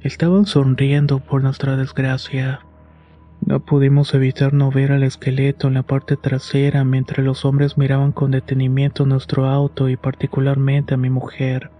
Estaban 0.00 0.46
sonriendo 0.46 1.18
por 1.18 1.42
nuestra 1.42 1.76
desgracia. 1.76 2.60
No 3.44 3.60
pudimos 3.60 4.14
evitar 4.14 4.54
no 4.54 4.70
ver 4.70 4.92
al 4.92 5.02
esqueleto 5.02 5.68
en 5.68 5.74
la 5.74 5.82
parte 5.82 6.16
trasera 6.16 6.84
mientras 6.84 7.24
los 7.24 7.44
hombres 7.44 7.76
miraban 7.76 8.12
con 8.12 8.30
detenimiento 8.30 9.04
nuestro 9.04 9.46
auto 9.46 9.88
y 9.88 9.96
particularmente 9.96 10.94
a 10.94 10.96
mi 10.96 11.10
mujer, 11.10 11.70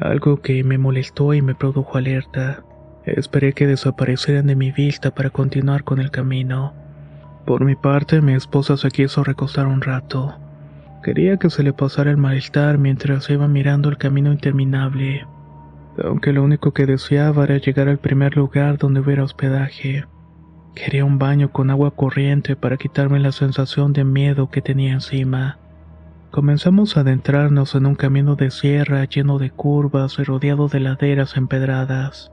algo 0.00 0.42
que 0.42 0.62
me 0.64 0.78
molestó 0.78 1.34
y 1.34 1.42
me 1.42 1.54
produjo 1.54 1.98
alerta. 1.98 2.62
Esperé 3.16 3.52
que 3.52 3.66
desaparecieran 3.66 4.46
de 4.46 4.56
mi 4.56 4.70
vista 4.70 5.14
para 5.14 5.30
continuar 5.30 5.84
con 5.84 6.00
el 6.00 6.10
camino. 6.10 6.74
Por 7.46 7.64
mi 7.64 7.74
parte, 7.74 8.20
mi 8.20 8.34
esposa 8.34 8.76
se 8.76 8.90
quiso 8.90 9.24
recostar 9.24 9.66
un 9.66 9.80
rato. 9.80 10.34
Quería 11.02 11.38
que 11.38 11.48
se 11.48 11.62
le 11.62 11.72
pasara 11.72 12.10
el 12.10 12.16
malestar 12.16 12.76
mientras 12.76 13.30
iba 13.30 13.48
mirando 13.48 13.88
el 13.88 13.96
camino 13.96 14.32
interminable, 14.32 15.26
aunque 16.04 16.32
lo 16.32 16.42
único 16.42 16.72
que 16.72 16.86
deseaba 16.86 17.44
era 17.44 17.58
llegar 17.58 17.88
al 17.88 17.98
primer 17.98 18.36
lugar 18.36 18.78
donde 18.78 19.00
hubiera 19.00 19.24
hospedaje. 19.24 20.04
Quería 20.74 21.04
un 21.04 21.18
baño 21.18 21.50
con 21.50 21.70
agua 21.70 21.92
corriente 21.92 22.56
para 22.56 22.76
quitarme 22.76 23.18
la 23.20 23.32
sensación 23.32 23.92
de 23.92 24.04
miedo 24.04 24.50
que 24.50 24.60
tenía 24.60 24.92
encima. 24.92 25.58
Comenzamos 26.30 26.96
a 26.96 27.00
adentrarnos 27.00 27.74
en 27.74 27.86
un 27.86 27.94
camino 27.94 28.36
de 28.36 28.50
sierra 28.50 29.04
lleno 29.04 29.38
de 29.38 29.50
curvas 29.50 30.18
y 30.18 30.24
rodeado 30.24 30.68
de 30.68 30.80
laderas 30.80 31.36
empedradas. 31.36 32.30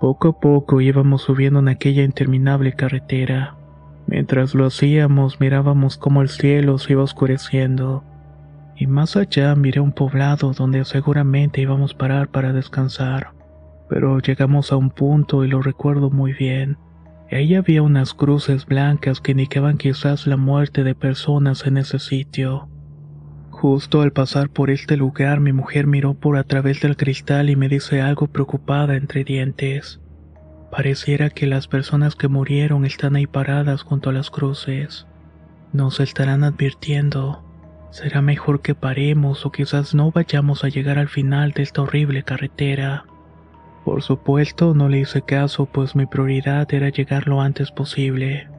Poco 0.00 0.28
a 0.28 0.40
poco 0.40 0.80
íbamos 0.80 1.22
subiendo 1.22 1.60
en 1.60 1.68
aquella 1.68 2.02
interminable 2.04 2.74
carretera. 2.74 3.56
Mientras 4.06 4.54
lo 4.54 4.66
hacíamos 4.66 5.40
mirábamos 5.40 5.96
cómo 5.96 6.22
el 6.22 6.28
cielo 6.28 6.78
se 6.78 6.92
iba 6.92 7.02
oscureciendo, 7.02 8.04
y 8.76 8.86
más 8.86 9.16
allá 9.16 9.54
miré 9.54 9.80
un 9.80 9.92
poblado 9.92 10.52
donde 10.52 10.84
seguramente 10.84 11.62
íbamos 11.62 11.94
a 11.94 11.98
parar 11.98 12.28
para 12.28 12.52
descansar. 12.52 13.32
Pero 13.88 14.18
llegamos 14.18 14.70
a 14.70 14.76
un 14.76 14.90
punto 14.90 15.44
y 15.44 15.48
lo 15.48 15.62
recuerdo 15.62 16.10
muy 16.10 16.34
bien. 16.34 16.76
Ahí 17.30 17.54
había 17.54 17.82
unas 17.82 18.14
cruces 18.14 18.66
blancas 18.66 19.20
que 19.20 19.32
indicaban 19.32 19.78
quizás 19.78 20.26
la 20.26 20.36
muerte 20.36 20.84
de 20.84 20.94
personas 20.94 21.66
en 21.66 21.78
ese 21.78 21.98
sitio. 21.98 22.68
Justo 23.58 24.02
al 24.02 24.12
pasar 24.12 24.50
por 24.50 24.68
este 24.68 24.98
lugar 24.98 25.40
mi 25.40 25.54
mujer 25.54 25.86
miró 25.86 26.12
por 26.12 26.36
a 26.36 26.44
través 26.44 26.82
del 26.82 26.94
cristal 26.94 27.48
y 27.48 27.56
me 27.56 27.70
dice 27.70 28.02
algo 28.02 28.26
preocupada 28.26 28.96
entre 28.96 29.24
dientes. 29.24 29.98
Pareciera 30.70 31.30
que 31.30 31.46
las 31.46 31.66
personas 31.66 32.16
que 32.16 32.28
murieron 32.28 32.84
están 32.84 33.16
ahí 33.16 33.26
paradas 33.26 33.80
junto 33.80 34.10
a 34.10 34.12
las 34.12 34.30
cruces. 34.30 35.06
Nos 35.72 36.00
estarán 36.00 36.44
advirtiendo. 36.44 37.42
Será 37.90 38.20
mejor 38.20 38.60
que 38.60 38.74
paremos 38.74 39.46
o 39.46 39.52
quizás 39.52 39.94
no 39.94 40.10
vayamos 40.10 40.62
a 40.62 40.68
llegar 40.68 40.98
al 40.98 41.08
final 41.08 41.52
de 41.52 41.62
esta 41.62 41.80
horrible 41.80 42.24
carretera. 42.24 43.06
Por 43.86 44.02
supuesto, 44.02 44.74
no 44.74 44.90
le 44.90 44.98
hice 44.98 45.22
caso, 45.22 45.64
pues 45.64 45.96
mi 45.96 46.04
prioridad 46.04 46.72
era 46.74 46.90
llegar 46.90 47.26
lo 47.26 47.40
antes 47.40 47.70
posible. 47.70 48.50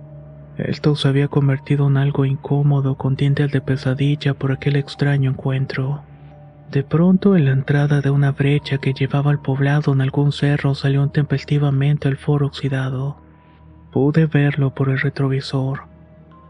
Esto 0.58 0.96
se 0.96 1.08
había 1.08 1.28
convertido 1.28 1.88
en 1.88 1.98
algo 1.98 2.26
incómodo 2.26 2.96
con 2.96 3.16
dientes 3.16 3.52
de 3.52 3.62
pesadilla 3.62 4.34
por 4.34 4.52
aquel 4.52 4.76
extraño 4.76 5.32
encuentro. 5.32 6.02
De 6.72 6.84
pronto, 6.84 7.36
en 7.36 7.46
la 7.46 7.52
entrada 7.52 8.02
de 8.02 8.10
una 8.10 8.32
brecha 8.32 8.80
que 8.80 8.94
llevaba 8.94 9.32
al 9.32 9.40
poblado 9.40 9.94
en 9.94 10.02
algún 10.02 10.32
cerro 10.32 10.74
salió 10.74 11.08
tempestivamente 11.10 12.10
el 12.10 12.18
foro 12.18 12.48
oxidado. 12.48 13.18
Pude 13.92 14.26
verlo 14.26 14.74
por 14.74 14.90
el 14.90 15.00
retrovisor. 15.00 15.82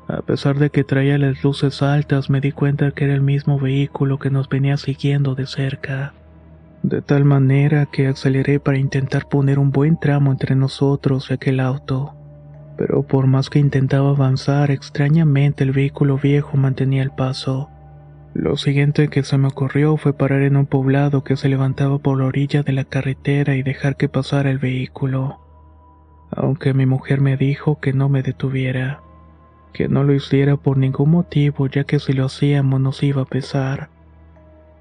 A 0.07 0.21
pesar 0.21 0.57
de 0.57 0.69
que 0.69 0.85
traía 0.85 1.17
las 1.17 1.43
luces 1.43 1.81
altas, 1.81 2.29
me 2.29 2.39
di 2.39 2.53
cuenta 2.53 2.91
que 2.91 3.03
era 3.03 3.13
el 3.13 3.21
mismo 3.21 3.59
vehículo 3.59 4.19
que 4.19 4.29
nos 4.29 4.47
venía 4.47 4.77
siguiendo 4.77 5.35
de 5.35 5.45
cerca. 5.45 6.13
De 6.81 7.01
tal 7.01 7.25
manera 7.25 7.87
que 7.87 8.07
aceleré 8.07 8.61
para 8.61 8.77
intentar 8.77 9.27
poner 9.27 9.59
un 9.59 9.71
buen 9.71 9.99
tramo 9.99 10.31
entre 10.31 10.55
nosotros 10.55 11.29
y 11.29 11.33
aquel 11.33 11.59
auto. 11.59 12.13
Pero 12.77 13.03
por 13.03 13.27
más 13.27 13.49
que 13.49 13.59
intentaba 13.59 14.11
avanzar, 14.11 14.71
extrañamente 14.71 15.63
el 15.63 15.71
vehículo 15.71 16.17
viejo 16.17 16.57
mantenía 16.57 17.01
el 17.01 17.11
paso. 17.11 17.69
Lo 18.33 18.55
siguiente 18.55 19.07
que 19.07 19.23
se 19.23 19.39
me 19.39 19.47
ocurrió 19.47 19.97
fue 19.97 20.13
parar 20.13 20.43
en 20.43 20.57
un 20.57 20.67
poblado 20.67 21.23
que 21.23 21.35
se 21.35 21.49
levantaba 21.49 21.97
por 21.97 22.19
la 22.19 22.25
orilla 22.25 22.61
de 22.61 22.71
la 22.71 22.83
carretera 22.83 23.55
y 23.55 23.63
dejar 23.63 23.97
que 23.97 24.09
pasara 24.09 24.51
el 24.51 24.59
vehículo. 24.59 25.39
Aunque 26.29 26.75
mi 26.75 26.85
mujer 26.85 27.19
me 27.19 27.35
dijo 27.35 27.79
que 27.79 27.93
no 27.93 28.09
me 28.09 28.21
detuviera, 28.21 29.01
que 29.73 29.87
no 29.87 30.03
lo 30.03 30.13
hiciera 30.13 30.55
por 30.55 30.77
ningún 30.77 31.09
motivo 31.09 31.65
ya 31.67 31.83
que 31.83 31.99
si 31.99 32.13
lo 32.13 32.25
hacíamos 32.25 32.79
nos 32.79 33.01
iba 33.01 33.23
a 33.23 33.25
pesar. 33.25 33.89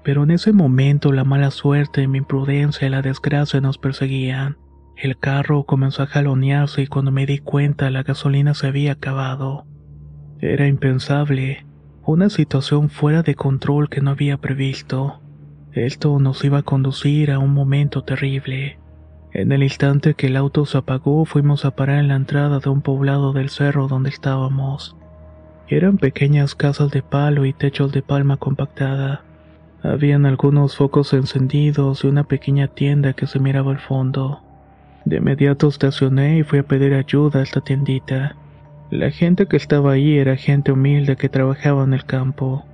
Pero 0.03 0.23
en 0.23 0.31
ese 0.31 0.53
momento 0.53 1.11
la 1.11 1.23
mala 1.23 1.49
suerte, 1.49 2.07
mi 2.07 2.19
imprudencia 2.19 2.85
y 2.85 2.91
la 2.91 3.01
desgracia 3.01 3.59
nos 3.59 3.79
perseguían. 3.79 4.57
El 4.97 5.19
carro 5.19 5.63
comenzó 5.65 6.01
a 6.01 6.07
jalonearse 6.07 6.81
y 6.81 6.87
cuando 6.87 7.11
me 7.11 7.27
di 7.27 7.37
cuenta 7.37 7.91
la 7.91 8.01
gasolina 8.01 8.55
se 8.55 8.65
había 8.65 8.93
acabado. 8.93 9.67
Era 10.39 10.65
impensable, 10.67 11.67
una 12.03 12.31
situación 12.31 12.89
fuera 12.89 13.21
de 13.21 13.35
control 13.35 13.89
que 13.89 14.01
no 14.01 14.09
había 14.09 14.37
previsto. 14.37 15.21
Esto 15.71 16.17
nos 16.19 16.43
iba 16.43 16.59
a 16.59 16.63
conducir 16.63 17.29
a 17.29 17.37
un 17.37 17.53
momento 17.53 18.03
terrible. 18.05 18.79
En 19.33 19.51
el 19.51 19.61
instante 19.61 20.15
que 20.15 20.27
el 20.27 20.35
auto 20.35 20.65
se 20.65 20.79
apagó, 20.79 21.25
fuimos 21.25 21.63
a 21.65 21.75
parar 21.75 21.99
en 21.99 22.07
la 22.07 22.15
entrada 22.15 22.57
de 22.57 22.69
un 22.71 22.81
poblado 22.81 23.33
del 23.33 23.49
cerro 23.49 23.87
donde 23.87 24.09
estábamos. 24.09 24.97
Eran 25.67 25.99
pequeñas 25.99 26.55
casas 26.55 26.89
de 26.89 27.03
palo 27.03 27.45
y 27.45 27.53
techos 27.53 27.91
de 27.91 28.01
palma 28.01 28.37
compactada. 28.37 29.25
Habían 29.83 30.25
algunos 30.25 30.75
focos 30.75 31.13
encendidos 31.13 32.03
y 32.03 32.07
una 32.07 32.23
pequeña 32.23 32.67
tienda 32.67 33.13
que 33.13 33.27
se 33.27 33.39
miraba 33.39 33.73
al 33.73 33.79
fondo. 33.79 34.46
De 35.07 35.15
inmediato 35.15 35.69
estacioné 35.69 36.39
y 36.39 36.43
fui 36.43 36.59
a 36.59 36.63
pedir 36.63 36.93
ayuda 36.93 37.39
a 37.39 37.43
esta 37.43 37.61
tiendita. 37.61 38.35
La 38.91 39.09
gente 39.09 39.45
que 39.45 39.55
estaba 39.55 39.93
ahí 39.93 40.17
era 40.17 40.35
gente 40.35 40.73
humilde 40.73 41.15
que 41.15 41.29
trabajaba 41.29 41.85
en 41.85 41.93
el 41.93 42.03
campo. 42.03 42.65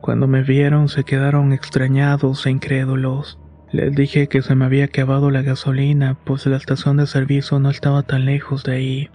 Cuando 0.00 0.26
me 0.26 0.42
vieron 0.42 0.88
se 0.88 1.04
quedaron 1.04 1.52
extrañados 1.52 2.46
e 2.46 2.50
incrédulos. 2.50 3.38
Les 3.72 3.94
dije 3.94 4.28
que 4.28 4.40
se 4.40 4.54
me 4.54 4.64
había 4.64 4.86
acabado 4.86 5.30
la 5.30 5.42
gasolina, 5.42 6.16
pues 6.24 6.46
la 6.46 6.56
estación 6.56 6.96
de 6.96 7.06
servicio 7.06 7.58
no 7.58 7.68
estaba 7.68 8.02
tan 8.02 8.24
lejos 8.24 8.64
de 8.64 8.72
ahí. 8.72 9.10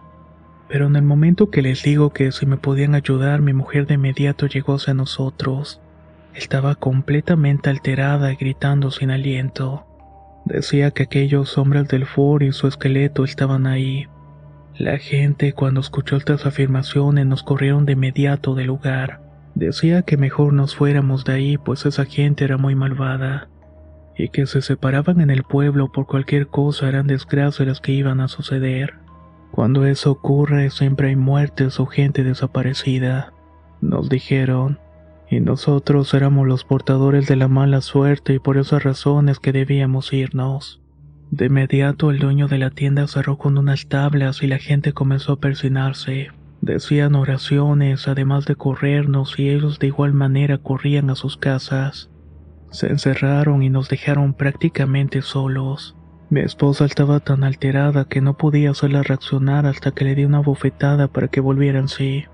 Pero 0.69 0.85
en 0.85 0.97
el 0.97 1.03
momento 1.03 1.49
que 1.49 1.63
les 1.63 1.81
digo 1.81 2.11
que 2.11 2.31
si 2.31 2.45
me 2.45 2.57
podían 2.57 2.93
ayudar, 2.93 3.41
mi 3.41 3.53
mujer 3.53 3.87
de 3.87 3.95
inmediato 3.95 4.45
llegó 4.45 4.75
hacia 4.75 4.93
nosotros. 4.93 5.81
Estaba 6.35 6.75
completamente 6.75 7.71
alterada 7.71 8.35
gritando 8.35 8.91
sin 8.91 9.09
aliento. 9.09 9.86
Decía 10.47 10.91
que 10.91 11.03
aquellos 11.03 11.57
hombres 11.57 11.89
del 11.89 12.05
Ford 12.05 12.41
y 12.41 12.53
su 12.53 12.67
esqueleto 12.67 13.25
estaban 13.25 13.67
ahí. 13.67 14.07
La 14.77 14.97
gente 14.97 15.51
cuando 15.51 15.81
escuchó 15.81 16.15
estas 16.15 16.45
afirmaciones 16.45 17.25
nos 17.25 17.43
corrieron 17.43 17.85
de 17.85 17.93
inmediato 17.93 18.55
del 18.55 18.67
lugar. 18.67 19.19
Decía 19.55 20.03
que 20.03 20.15
mejor 20.15 20.53
nos 20.53 20.73
fuéramos 20.73 21.25
de 21.25 21.33
ahí 21.33 21.57
pues 21.57 21.85
esa 21.85 22.05
gente 22.05 22.45
era 22.45 22.55
muy 22.55 22.75
malvada 22.75 23.49
y 24.15 24.29
que 24.29 24.45
se 24.45 24.61
separaban 24.61 25.19
en 25.19 25.31
el 25.31 25.43
pueblo 25.43 25.91
por 25.91 26.07
cualquier 26.07 26.47
cosa 26.47 26.87
eran 26.87 27.07
desgracias 27.07 27.67
las 27.67 27.81
que 27.81 27.91
iban 27.91 28.21
a 28.21 28.29
suceder. 28.29 28.93
Cuando 29.51 29.85
eso 29.85 30.11
ocurre 30.11 30.69
siempre 30.69 31.09
hay 31.09 31.17
muertes 31.17 31.77
o 31.81 31.87
gente 31.87 32.23
desaparecida, 32.23 33.33
nos 33.81 34.07
dijeron, 34.07 34.79
y 35.29 35.39
nosotros 35.39 36.13
éramos 36.13 36.47
los 36.47 36.63
portadores 36.63 37.27
de 37.27 37.35
la 37.35 37.47
mala 37.47 37.81
suerte 37.81 38.35
y 38.35 38.39
por 38.39 38.57
esas 38.57 38.83
razones 38.83 39.39
que 39.39 39.51
debíamos 39.51 40.13
irnos. 40.13 40.81
De 41.31 41.47
inmediato 41.47 42.09
el 42.09 42.19
dueño 42.19 42.47
de 42.47 42.57
la 42.57 42.69
tienda 42.69 43.05
cerró 43.07 43.37
con 43.37 43.57
unas 43.57 43.87
tablas 43.87 44.41
y 44.41 44.47
la 44.47 44.59
gente 44.59 44.93
comenzó 44.93 45.33
a 45.33 45.39
persinarse. 45.39 46.29
Decían 46.61 47.15
oraciones, 47.15 48.07
además 48.07 48.45
de 48.45 48.55
corrernos, 48.55 49.37
y 49.37 49.49
ellos 49.49 49.79
de 49.79 49.87
igual 49.87 50.13
manera 50.13 50.57
corrían 50.57 51.09
a 51.09 51.15
sus 51.15 51.37
casas. 51.37 52.09
Se 52.71 52.87
encerraron 52.87 53.61
y 53.61 53.69
nos 53.69 53.89
dejaron 53.89 54.33
prácticamente 54.33 55.21
solos. 55.21 55.95
Mi 56.29 56.41
esposa 56.41 56.85
estaba 56.85 57.19
tan 57.19 57.43
alterada 57.43 58.05
que 58.05 58.21
no 58.21 58.37
podía 58.37 58.71
hacerla 58.71 59.03
reaccionar 59.03 59.65
hasta 59.65 59.91
que 59.91 60.05
le 60.05 60.15
di 60.15 60.25
una 60.25 60.39
bofetada 60.39 61.07
para 61.07 61.27
que 61.27 61.41
volviera 61.41 61.79
en 61.79 61.87
sí. 61.87 62.25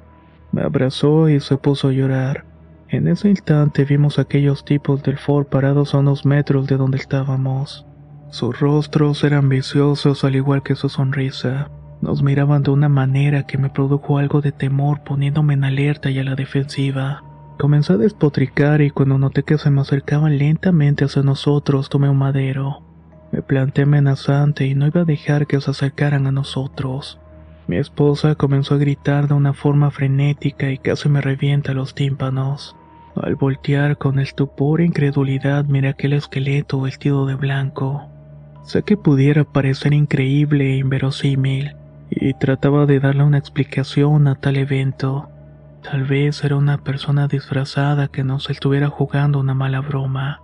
Me 0.52 0.62
abrazó 0.62 1.30
y 1.30 1.40
se 1.40 1.58
puso 1.58 1.90
a 1.90 1.92
llorar. 1.92 2.53
En 2.94 3.08
ese 3.08 3.28
instante 3.28 3.86
vimos 3.86 4.20
aquellos 4.20 4.66
tipos 4.66 5.02
del 5.02 5.18
Ford 5.18 5.48
parados 5.48 5.96
a 5.96 5.98
unos 5.98 6.28
metros 6.28 6.68
de 6.68 6.78
donde 6.78 7.00
estábamos. 7.00 7.88
Sus 8.30 8.60
rostros 8.60 9.24
eran 9.24 9.50
viciosos 9.50 10.24
al 10.24 10.36
igual 10.36 10.62
que 10.62 10.76
su 10.76 10.90
sonrisa. 10.90 11.72
Nos 12.02 12.22
miraban 12.22 12.62
de 12.62 12.70
una 12.70 12.90
manera 12.90 13.48
que 13.48 13.58
me 13.58 13.72
produjo 13.72 14.20
algo 14.20 14.42
de 14.42 14.52
temor 14.52 15.04
poniéndome 15.04 15.56
en 15.56 15.64
alerta 15.64 16.12
y 16.12 16.20
a 16.20 16.24
la 16.24 16.36
defensiva. 16.36 17.24
Comencé 17.58 17.94
a 17.94 17.98
despotricar 17.98 18.84
y 18.84 18.92
cuando 18.92 19.18
noté 19.18 19.42
que 19.42 19.58
se 19.58 19.72
me 19.72 19.82
acercaban 19.82 20.38
lentamente 20.38 21.04
hacia 21.04 21.24
nosotros 21.24 21.90
tomé 21.90 22.10
un 22.10 22.20
madero. 22.20 22.84
Me 23.32 23.42
planté 23.42 23.82
amenazante 23.82 24.68
y 24.68 24.76
no 24.76 24.86
iba 24.86 25.02
a 25.02 25.06
dejar 25.06 25.48
que 25.48 25.60
se 25.60 25.72
acercaran 25.72 26.28
a 26.28 26.32
nosotros. 26.32 27.20
Mi 27.66 27.78
esposa 27.78 28.36
comenzó 28.36 28.76
a 28.76 28.78
gritar 28.78 29.28
de 29.28 29.34
una 29.34 29.54
forma 29.54 29.90
frenética 29.90 30.70
y 30.70 30.78
casi 30.78 31.10
me 31.10 31.22
revienta 31.22 31.74
los 31.74 31.96
tímpanos. 31.96 32.76
Al 33.16 33.36
voltear 33.36 33.98
con 33.98 34.20
estupor 34.20 34.82
e 34.82 34.86
incredulidad 34.86 35.66
miré 35.66 35.90
aquel 35.90 36.14
esqueleto 36.14 36.82
vestido 36.82 37.26
de 37.26 37.36
blanco. 37.36 38.10
Sé 38.64 38.84
que 38.84 38.98
pudiera 38.98 39.44
parecer 39.44 39.94
increíble 39.94 40.74
e 40.74 40.78
inverosímil, 40.78 41.76
y 42.10 42.34
trataba 42.34 42.86
de 42.86 43.00
darle 43.00 43.24
una 43.24 43.38
explicación 43.38 44.28
a 44.28 44.36
tal 44.36 44.58
evento, 44.58 45.30
Tal 45.84 46.06
vez 46.06 46.46
era 46.46 46.56
una 46.56 46.78
persona 46.78 47.28
disfrazada 47.28 48.08
que 48.08 48.24
nos 48.24 48.50
estuviera 48.50 48.88
jugando 48.88 49.40
una 49.40 49.54
mala 49.54 49.82
broma. 49.82 50.40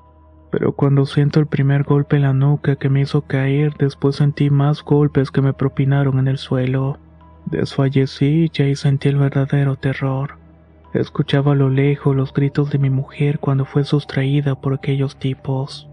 Pero 0.52 0.74
cuando 0.74 1.06
siento 1.06 1.40
el 1.40 1.48
primer 1.48 1.84
golpe 1.84 2.18
en 2.18 2.24
la 2.24 2.34
nuca 2.34 2.76
que 2.76 2.90
me 2.90 3.02
hizo 3.02 3.22
caer, 3.22 3.74
después 3.80 4.18
sentí 4.18 4.50
más 4.50 4.84
golpes 4.84 5.32
que 5.32 5.42
me 5.42 5.54
propinaron 5.54 6.20
en 6.20 6.28
el 6.28 6.38
suelo. 6.38 6.98
Desfallecí 7.46 8.52
y 8.54 8.76
sentí 8.76 9.08
el 9.08 9.16
verdadero 9.16 9.78
terror. 9.78 10.39
Escuchaba 10.94 11.52
a 11.52 11.56
lo 11.56 11.70
lejos 11.70 12.16
los 12.16 12.34
gritos 12.34 12.72
de 12.72 12.80
mi 12.80 12.90
mujer 12.90 13.38
cuando 13.40 13.66
fue 13.66 13.84
sustraída 13.84 14.60
por 14.60 14.74
aquellos 14.74 15.18
tipos. 15.18 15.88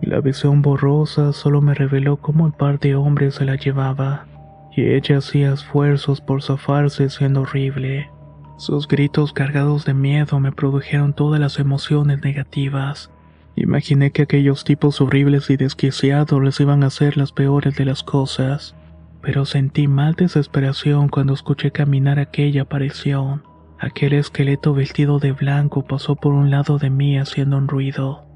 La 0.00 0.20
visión 0.20 0.62
borrosa 0.62 1.34
solo 1.34 1.60
me 1.60 1.74
reveló 1.74 2.16
cómo 2.16 2.46
el 2.46 2.54
par 2.54 2.80
de 2.80 2.94
hombres 2.94 3.34
se 3.34 3.44
la 3.44 3.56
llevaba, 3.56 4.26
y 4.74 4.82
ella 4.94 5.18
hacía 5.18 5.52
esfuerzos 5.52 6.22
por 6.22 6.42
zafarse 6.42 7.10
siendo 7.10 7.42
horrible. 7.42 8.10
Sus 8.56 8.88
gritos 8.88 9.34
cargados 9.34 9.84
de 9.84 9.92
miedo 9.92 10.40
me 10.40 10.52
produjeron 10.52 11.12
todas 11.12 11.38
las 11.38 11.58
emociones 11.58 12.22
negativas. 12.22 13.10
Imaginé 13.56 14.10
que 14.10 14.22
aquellos 14.22 14.64
tipos 14.64 15.02
horribles 15.02 15.50
y 15.50 15.58
desquiciados 15.58 16.42
les 16.42 16.60
iban 16.60 16.82
a 16.82 16.86
hacer 16.86 17.18
las 17.18 17.32
peores 17.32 17.76
de 17.76 17.84
las 17.84 18.02
cosas, 18.02 18.74
pero 19.20 19.44
sentí 19.44 19.86
mal 19.86 20.14
desesperación 20.14 21.08
cuando 21.10 21.34
escuché 21.34 21.72
caminar 21.72 22.18
aquella 22.18 22.62
aparición. 22.62 23.49
Aquel 23.82 24.12
esqueleto 24.12 24.74
vestido 24.74 25.20
de 25.20 25.32
blanco 25.32 25.86
pasó 25.86 26.14
por 26.14 26.34
un 26.34 26.50
lado 26.50 26.76
de 26.76 26.90
mí 26.90 27.16
haciendo 27.16 27.56
un 27.56 27.66
ruido. 27.66 28.26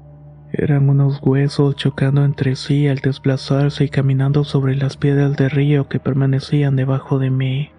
Eran 0.51 0.89
unos 0.89 1.21
huesos 1.21 1.75
chocando 1.75 2.25
entre 2.25 2.55
sí 2.55 2.87
al 2.87 2.97
desplazarse 2.97 3.83
y 3.83 3.89
caminando 3.89 4.43
sobre 4.43 4.75
las 4.75 4.97
piedras 4.97 5.37
de 5.37 5.47
río 5.47 5.87
que 5.87 5.99
permanecían 5.99 6.75
debajo 6.75 7.19
de 7.19 7.29
mí. 7.29 7.69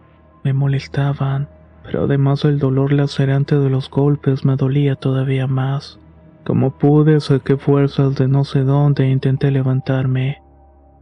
Me 0.45 0.53
molestaban, 0.53 1.49
pero 1.83 2.05
además 2.05 2.45
el 2.45 2.61
dolor 2.61 2.93
lacerante 2.93 3.59
de 3.59 3.69
los 3.69 3.91
golpes 3.91 4.45
me 4.45 4.55
dolía 4.55 4.95
todavía 4.95 5.49
más. 5.49 5.99
Como 6.45 6.79
pude, 6.79 7.19
saqué 7.19 7.57
fuerzas 7.57 8.15
de 8.15 8.29
no 8.29 8.45
sé 8.45 8.61
dónde 8.61 9.07
e 9.07 9.11
intenté 9.11 9.51
levantarme, 9.51 10.41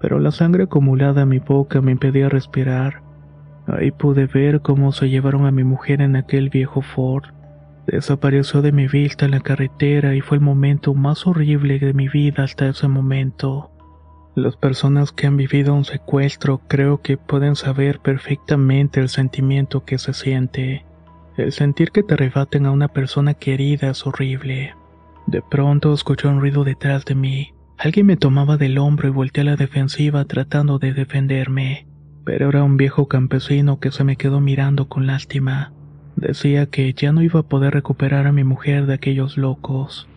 pero 0.00 0.18
la 0.18 0.31
sangre 0.31 0.64
acumulada 0.64 1.22
en 1.22 1.29
mi 1.29 1.40
boca 1.40 1.83
me 1.83 1.92
impedía 1.92 2.31
respirar. 2.31 3.04
Ahí 3.66 3.90
pude 3.90 4.27
ver 4.27 4.61
cómo 4.61 4.92
se 4.92 5.09
llevaron 5.09 5.46
a 5.46 5.50
mi 5.50 5.64
mujer 5.64 6.03
en 6.03 6.16
aquel 6.16 6.50
viejo 6.50 6.83
Ford. 6.83 7.24
Desapareció 7.87 8.62
de 8.62 8.72
mi 8.72 8.88
vista 8.88 9.24
en 9.24 9.33
la 9.33 9.40
carretera 9.40 10.14
y 10.14 10.20
fue 10.20 10.37
el 10.37 10.42
momento 10.42 10.94
más 10.94 11.27
horrible 11.27 11.79
de 11.79 11.92
mi 11.94 12.09
vida 12.09 12.44
hasta 12.44 12.68
ese 12.68 12.88
momento. 12.88 13.70
Las 14.35 14.57
personas 14.57 15.12
que 15.12 15.27
han 15.27 15.37
vivido 15.37 15.74
un 15.74 15.85
secuestro 15.85 16.61
creo 16.66 17.00
que 17.03 17.16
pueden 17.16 17.57
saber 17.57 18.00
perfectamente 18.00 19.00
el 19.00 19.09
sentimiento 19.09 19.85
que 19.85 19.98
se 19.98 20.12
siente. 20.12 20.85
El 21.37 21.53
sentir 21.53 21.90
que 21.90 22.03
te 22.03 22.14
arrebaten 22.14 22.66
a 22.66 22.70
una 22.70 22.88
persona 22.88 23.35
querida 23.35 23.90
es 23.90 24.07
horrible. 24.07 24.74
De 25.27 25.40
pronto 25.40 25.92
escuché 25.92 26.29
un 26.29 26.40
ruido 26.40 26.64
detrás 26.64 27.05
de 27.05 27.14
mí. 27.14 27.55
Alguien 27.79 28.07
me 28.07 28.16
tomaba 28.16 28.57
del 28.57 28.79
hombro 28.79 29.09
y 29.09 29.12
volteé 29.12 29.42
a 29.42 29.44
la 29.44 29.57
defensiva 29.57 30.24
tratando 30.24 30.79
de 30.79 30.92
defenderme. 30.92 31.87
Pero 32.25 32.49
era 32.49 32.65
un 32.65 32.77
viejo 32.77 33.07
campesino 33.07 33.81
que 33.81 33.91
se 33.91 34.05
me 34.05 34.17
quedó 34.17 34.41
mirando 34.41 34.89
con 34.89 35.07
lástima. 35.07 35.73
Decía 36.17 36.67
que 36.67 36.93
ya 36.95 37.13
no 37.13 37.23
iba 37.23 37.41
a 37.41 37.45
poder 37.45 37.75
recuperar 37.75 38.27
a 38.27 38.33
mi 38.33 38.45
mujer 38.45 38.87
de 38.87 38.95
aquellos 38.95 39.37
locos. 39.37 40.09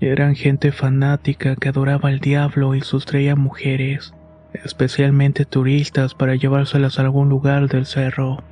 Eran 0.00 0.34
gente 0.34 0.72
fanática 0.72 1.56
que 1.56 1.68
adoraba 1.68 2.10
al 2.10 2.20
diablo 2.20 2.74
y 2.74 2.82
sustraía 2.82 3.36
mujeres, 3.36 4.14
especialmente 4.52 5.44
turistas 5.46 6.14
para 6.14 6.34
llevárselas 6.34 6.98
a 6.98 7.02
algún 7.02 7.28
lugar 7.28 7.68
del 7.68 7.86
cerro. 7.86 8.42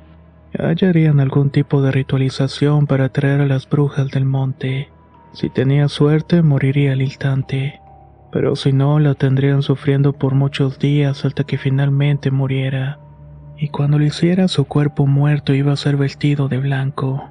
Hallarían 0.57 1.19
algún 1.19 1.49
tipo 1.49 1.81
de 1.81 1.91
ritualización 1.91 2.87
para 2.87 3.05
atraer 3.05 3.41
a 3.41 3.45
las 3.45 3.69
brujas 3.69 4.09
del 4.09 4.25
monte. 4.25 4.89
Si 5.33 5.49
tenía 5.49 5.87
suerte, 5.89 6.41
moriría 6.41 6.93
al 6.93 7.01
instante, 7.01 7.81
pero 8.33 8.55
si 8.55 8.73
no, 8.73 8.99
la 8.99 9.13
tendrían 9.13 9.61
sufriendo 9.61 10.11
por 10.11 10.33
muchos 10.33 10.79
días 10.79 11.23
hasta 11.23 11.43
que 11.43 11.59
finalmente 11.59 12.31
muriera. 12.31 12.97
Y 13.59 13.69
cuando 13.69 13.99
lo 13.99 14.05
hiciera, 14.05 14.47
su 14.47 14.65
cuerpo 14.65 15.05
muerto 15.05 15.53
iba 15.53 15.71
a 15.71 15.77
ser 15.77 15.97
vestido 15.97 16.47
de 16.47 16.57
blanco. 16.57 17.29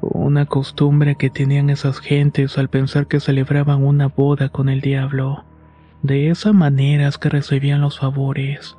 Una 0.00 0.46
costumbre 0.46 1.16
que 1.16 1.28
tenían 1.28 1.68
esas 1.68 2.00
gentes 2.00 2.56
al 2.56 2.70
pensar 2.70 3.06
que 3.08 3.20
celebraban 3.20 3.84
una 3.84 4.06
boda 4.08 4.48
con 4.48 4.70
el 4.70 4.80
diablo. 4.80 5.44
De 6.02 6.30
esa 6.30 6.54
manera 6.54 7.08
es 7.08 7.18
que 7.18 7.28
recibían 7.28 7.82
los 7.82 7.98
favores. 7.98 8.74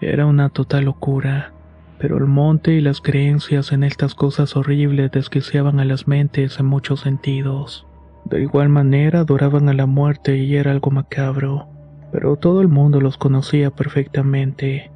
Era 0.00 0.24
una 0.24 0.48
total 0.48 0.86
locura, 0.86 1.52
pero 1.98 2.16
el 2.16 2.26
monte 2.26 2.72
y 2.72 2.80
las 2.80 3.02
creencias 3.02 3.72
en 3.72 3.84
estas 3.84 4.14
cosas 4.14 4.56
horribles 4.56 5.10
desquiciaban 5.12 5.78
a 5.78 5.84
las 5.84 6.08
mentes 6.08 6.58
en 6.58 6.66
muchos 6.66 7.00
sentidos. 7.00 7.86
De 8.24 8.40
igual 8.40 8.68
manera 8.68 9.20
adoraban 9.20 9.68
a 9.68 9.74
la 9.74 9.86
muerte 9.86 10.38
y 10.38 10.56
era 10.56 10.70
algo 10.70 10.90
macabro, 10.90 11.68
pero 12.12 12.36
todo 12.36 12.60
el 12.60 12.68
mundo 12.68 13.00
los 13.00 13.18
conocía 13.18 13.70
perfectamente. 13.70 14.90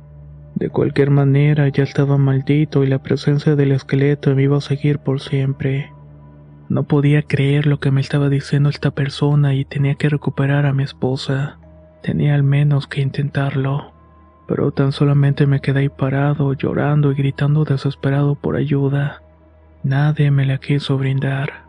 De 0.55 0.71
cualquier 0.71 1.11
manera 1.11 1.69
ya 1.69 1.83
estaba 1.83 2.17
maldito 2.17 2.83
y 2.83 2.87
la 2.87 3.03
presencia 3.03 3.57
del 3.57 3.73
esqueleto 3.73 4.35
me 4.35 4.45
iba 4.45 4.57
a 4.57 4.63
seguir 4.63 4.99
por 4.99 5.21
siempre. 5.21 5.93
No 6.69 6.85
podía 6.85 7.23
creer 7.23 7.67
lo 7.67 7.79
que 7.79 7.91
me 7.91 8.01
estaba 8.01 8.29
diciendo 8.29 8.71
esta 8.71 8.91
persona 8.91 9.55
y 9.55 9.65
tenía 9.65 9.97
que 9.97 10.09
recuperar 10.09 10.65
a 10.65 10.73
mi 10.73 10.83
esposa. 10.83 11.59
Tenía 12.03 12.35
al 12.35 12.43
menos 12.43 12.87
que 12.87 13.03
intentarlo. 13.03 13.93
Pero 14.49 14.71
tan 14.71 14.93
solamente 14.93 15.47
me 15.47 15.61
quedé 15.61 15.81
ahí 15.81 15.89
parado, 15.89 16.55
llorando 16.55 17.13
y 17.13 17.17
gritando 17.17 17.65
desesperado 17.65 18.35
por 18.35 18.57
ayuda. 18.57 19.23
Nadie 19.83 20.31
me 20.31 20.47
la 20.47 20.59
quiso 20.59 20.97
brindar. 20.97 21.66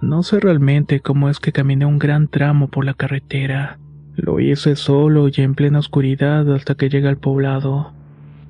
No 0.00 0.22
sé 0.22 0.40
realmente 0.40 1.00
cómo 1.00 1.28
es 1.28 1.40
que 1.40 1.52
caminé 1.52 1.84
un 1.84 1.98
gran 1.98 2.28
tramo 2.28 2.68
por 2.68 2.84
la 2.84 2.94
carretera. 2.94 3.78
Lo 4.16 4.40
hice 4.40 4.74
solo 4.76 5.28
y 5.28 5.32
en 5.36 5.54
plena 5.54 5.78
oscuridad 5.78 6.52
hasta 6.54 6.74
que 6.74 6.88
llegué 6.88 7.08
al 7.08 7.18
poblado. 7.18 7.92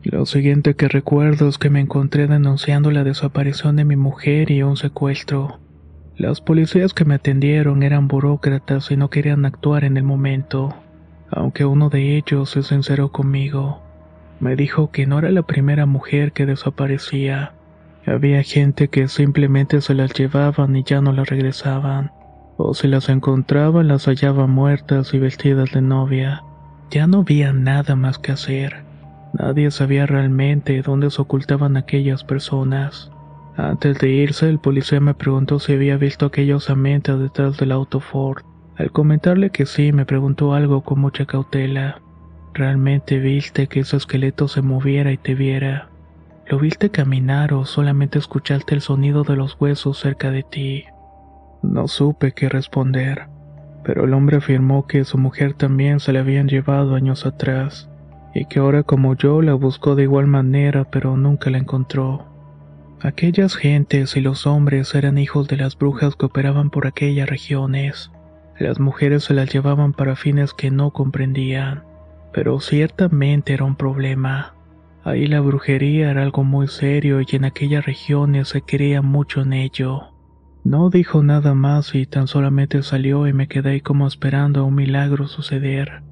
Lo 0.02 0.26
siguiente 0.26 0.74
que 0.74 0.88
recuerdo 0.88 1.48
es 1.48 1.58
que 1.58 1.68
me 1.68 1.80
encontré 1.80 2.26
denunciando 2.26 2.90
la 2.90 3.04
desaparición 3.04 3.76
de 3.76 3.84
mi 3.84 3.96
mujer 3.96 4.50
y 4.50 4.62
un 4.62 4.76
secuestro. 4.76 5.58
Las 6.16 6.40
policías 6.40 6.94
que 6.94 7.04
me 7.04 7.16
atendieron 7.16 7.82
eran 7.82 8.06
burócratas 8.06 8.90
y 8.90 8.96
no 8.96 9.10
querían 9.10 9.44
actuar 9.44 9.84
en 9.84 9.96
el 9.96 10.04
momento, 10.04 10.74
aunque 11.30 11.64
uno 11.64 11.90
de 11.90 12.16
ellos 12.16 12.50
se 12.50 12.62
sinceró 12.62 13.10
conmigo. 13.10 13.82
Me 14.38 14.54
dijo 14.54 14.90
que 14.90 15.06
no 15.06 15.18
era 15.18 15.30
la 15.30 15.42
primera 15.42 15.84
mujer 15.84 16.32
que 16.32 16.46
desaparecía. 16.46 17.54
Había 18.06 18.42
gente 18.42 18.88
que 18.88 19.08
simplemente 19.08 19.80
se 19.80 19.94
las 19.94 20.12
llevaban 20.14 20.74
y 20.74 20.84
ya 20.84 21.00
no 21.00 21.12
las 21.12 21.28
regresaban. 21.28 22.12
O 22.56 22.74
si 22.74 22.88
las 22.88 23.08
encontraban 23.08 23.88
las 23.88 24.06
hallaban 24.06 24.50
muertas 24.50 25.14
y 25.14 25.18
vestidas 25.18 25.72
de 25.72 25.82
novia. 25.82 26.42
Ya 26.90 27.06
no 27.06 27.20
había 27.20 27.52
nada 27.52 27.96
más 27.96 28.18
que 28.18 28.32
hacer. 28.32 28.84
Nadie 29.32 29.70
sabía 29.70 30.06
realmente 30.06 30.82
dónde 30.82 31.10
se 31.10 31.22
ocultaban 31.22 31.76
aquellas 31.76 32.24
personas. 32.24 33.12
Antes 33.56 33.98
de 33.98 34.08
irse, 34.08 34.48
el 34.48 34.58
policía 34.58 35.00
me 35.00 35.14
preguntó 35.14 35.58
si 35.58 35.74
había 35.74 35.96
visto 35.96 36.26
aquella 36.26 36.56
osamenta 36.56 37.16
detrás 37.16 37.58
del 37.58 37.72
auto 37.72 38.00
Ford. 38.00 38.42
Al 38.76 38.90
comentarle 38.90 39.50
que 39.50 39.66
sí, 39.66 39.92
me 39.92 40.06
preguntó 40.06 40.54
algo 40.54 40.82
con 40.82 41.00
mucha 41.00 41.26
cautela. 41.26 42.00
¿Realmente 42.54 43.18
viste 43.18 43.66
que 43.68 43.80
ese 43.80 43.98
esqueleto 43.98 44.48
se 44.48 44.62
moviera 44.62 45.12
y 45.12 45.18
te 45.18 45.34
viera? 45.34 45.89
¿Lo 46.50 46.58
viste 46.58 46.90
caminar 46.90 47.54
o 47.54 47.64
solamente 47.64 48.18
escuchaste 48.18 48.74
el 48.74 48.80
sonido 48.80 49.22
de 49.22 49.36
los 49.36 49.56
huesos 49.60 50.00
cerca 50.00 50.32
de 50.32 50.42
ti? 50.42 50.84
No 51.62 51.86
supe 51.86 52.32
qué 52.32 52.48
responder, 52.48 53.28
pero 53.84 54.04
el 54.04 54.12
hombre 54.14 54.38
afirmó 54.38 54.88
que 54.88 55.04
su 55.04 55.16
mujer 55.16 55.54
también 55.54 56.00
se 56.00 56.12
la 56.12 56.20
habían 56.20 56.48
llevado 56.48 56.96
años 56.96 57.24
atrás, 57.24 57.88
y 58.34 58.46
que 58.46 58.58
ahora 58.58 58.82
como 58.82 59.14
yo 59.14 59.42
la 59.42 59.54
buscó 59.54 59.94
de 59.94 60.02
igual 60.02 60.26
manera 60.26 60.90
pero 60.90 61.16
nunca 61.16 61.50
la 61.50 61.58
encontró. 61.58 62.26
Aquellas 63.00 63.54
gentes 63.54 64.16
y 64.16 64.20
los 64.20 64.44
hombres 64.44 64.92
eran 64.96 65.18
hijos 65.18 65.46
de 65.46 65.56
las 65.56 65.78
brujas 65.78 66.16
que 66.16 66.26
operaban 66.26 66.70
por 66.70 66.88
aquellas 66.88 67.28
regiones. 67.28 68.10
Las 68.58 68.80
mujeres 68.80 69.22
se 69.22 69.34
las 69.34 69.52
llevaban 69.52 69.92
para 69.92 70.16
fines 70.16 70.52
que 70.52 70.72
no 70.72 70.90
comprendían, 70.90 71.84
pero 72.32 72.58
ciertamente 72.58 73.52
era 73.52 73.64
un 73.64 73.76
problema. 73.76 74.56
Ahí 75.02 75.26
la 75.26 75.40
brujería 75.40 76.10
era 76.10 76.22
algo 76.22 76.44
muy 76.44 76.68
serio 76.68 77.20
y 77.20 77.26
en 77.36 77.44
aquellas 77.44 77.86
regiones 77.86 78.48
se 78.48 78.62
creía 78.62 79.00
mucho 79.00 79.40
en 79.40 79.54
ello. 79.54 80.10
No 80.62 80.90
dijo 80.90 81.22
nada 81.22 81.54
más 81.54 81.94
y 81.94 82.04
tan 82.04 82.26
solamente 82.26 82.82
salió 82.82 83.26
y 83.26 83.32
me 83.32 83.48
quedé 83.48 83.80
como 83.80 84.06
esperando 84.06 84.60
a 84.60 84.64
un 84.64 84.74
milagro 84.74 85.26
suceder. 85.26 86.02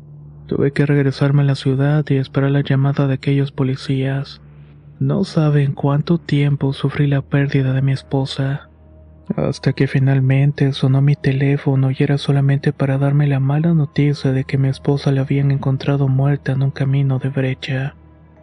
Tuve 0.47 0.73
que 0.73 0.87
regresarme 0.87 1.43
a 1.43 1.45
la 1.45 1.55
ciudad 1.55 2.07
y 2.09 2.15
esperar 2.15 2.51
la 2.51 2.63
llamada 2.63 3.07
de 3.07 3.15
aquellos 3.15 3.53
policías. 3.53 4.41
No 4.99 5.25
saben 5.25 5.75
cuánto 5.75 6.17
tiempo 6.17 6.73
sufrí 6.73 7.07
la 7.07 7.21
pérdida 7.21 7.75
de 7.75 7.83
mi 7.83 7.93
esposa. 7.93 8.71
Hasta 9.37 9.75
que 9.75 9.87
finalmente 9.87 10.73
sonó 10.73 11.03
mi 11.03 11.15
teléfono 11.15 11.91
y 11.91 11.97
era 11.99 12.17
solamente 12.17 12.73
para 12.73 12.97
darme 12.97 13.27
la 13.27 13.41
mala 13.41 13.75
noticia 13.75 14.33
de 14.33 14.45
que 14.45 14.57
mi 14.57 14.69
esposa 14.69 15.13
la 15.13 15.21
habían 15.21 15.51
encontrado 15.51 16.09
muerta 16.09 16.53
en 16.53 16.63
un 16.63 16.71
camino 16.71 17.19
de 17.19 17.29
brecha. 17.29 17.95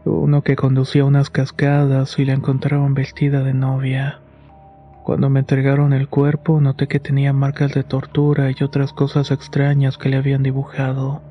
Uno 0.06 0.44
que 0.44 0.56
conducía 0.56 1.04
unas 1.04 1.32
cascadas 1.32 2.20
y 2.20 2.26
la 2.26 2.34
encontraron 2.34 2.94
vestida 2.94 3.42
de 3.42 3.56
novia. 3.56 4.20
Cuando 5.04 5.32
me 5.32 5.40
entregaron 5.40 5.94
el 5.94 6.08
cuerpo 6.08 6.62
noté 6.62 6.88
que 6.88 7.00
tenía 7.00 7.34
marcas 7.34 7.74
de 7.74 7.84
tortura 7.84 8.52
y 8.52 8.64
otras 8.64 8.94
cosas 8.94 9.32
extrañas 9.32 9.98
que 9.98 10.10
le 10.10 10.18
habían 10.18 10.44
dibujado. 10.44 11.22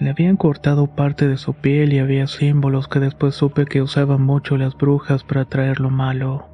Le 0.00 0.10
habían 0.10 0.36
cortado 0.36 0.88
parte 0.88 1.28
de 1.28 1.36
su 1.36 1.54
piel 1.54 1.92
y 1.92 2.00
había 2.00 2.26
símbolos 2.26 2.88
que 2.88 2.98
después 2.98 3.36
supe 3.36 3.66
que 3.66 3.82
usaban 3.82 4.22
mucho 4.22 4.56
las 4.56 4.76
brujas 4.76 5.22
para 5.22 5.44
traer 5.44 5.78
lo 5.78 5.90
malo. 5.90 6.48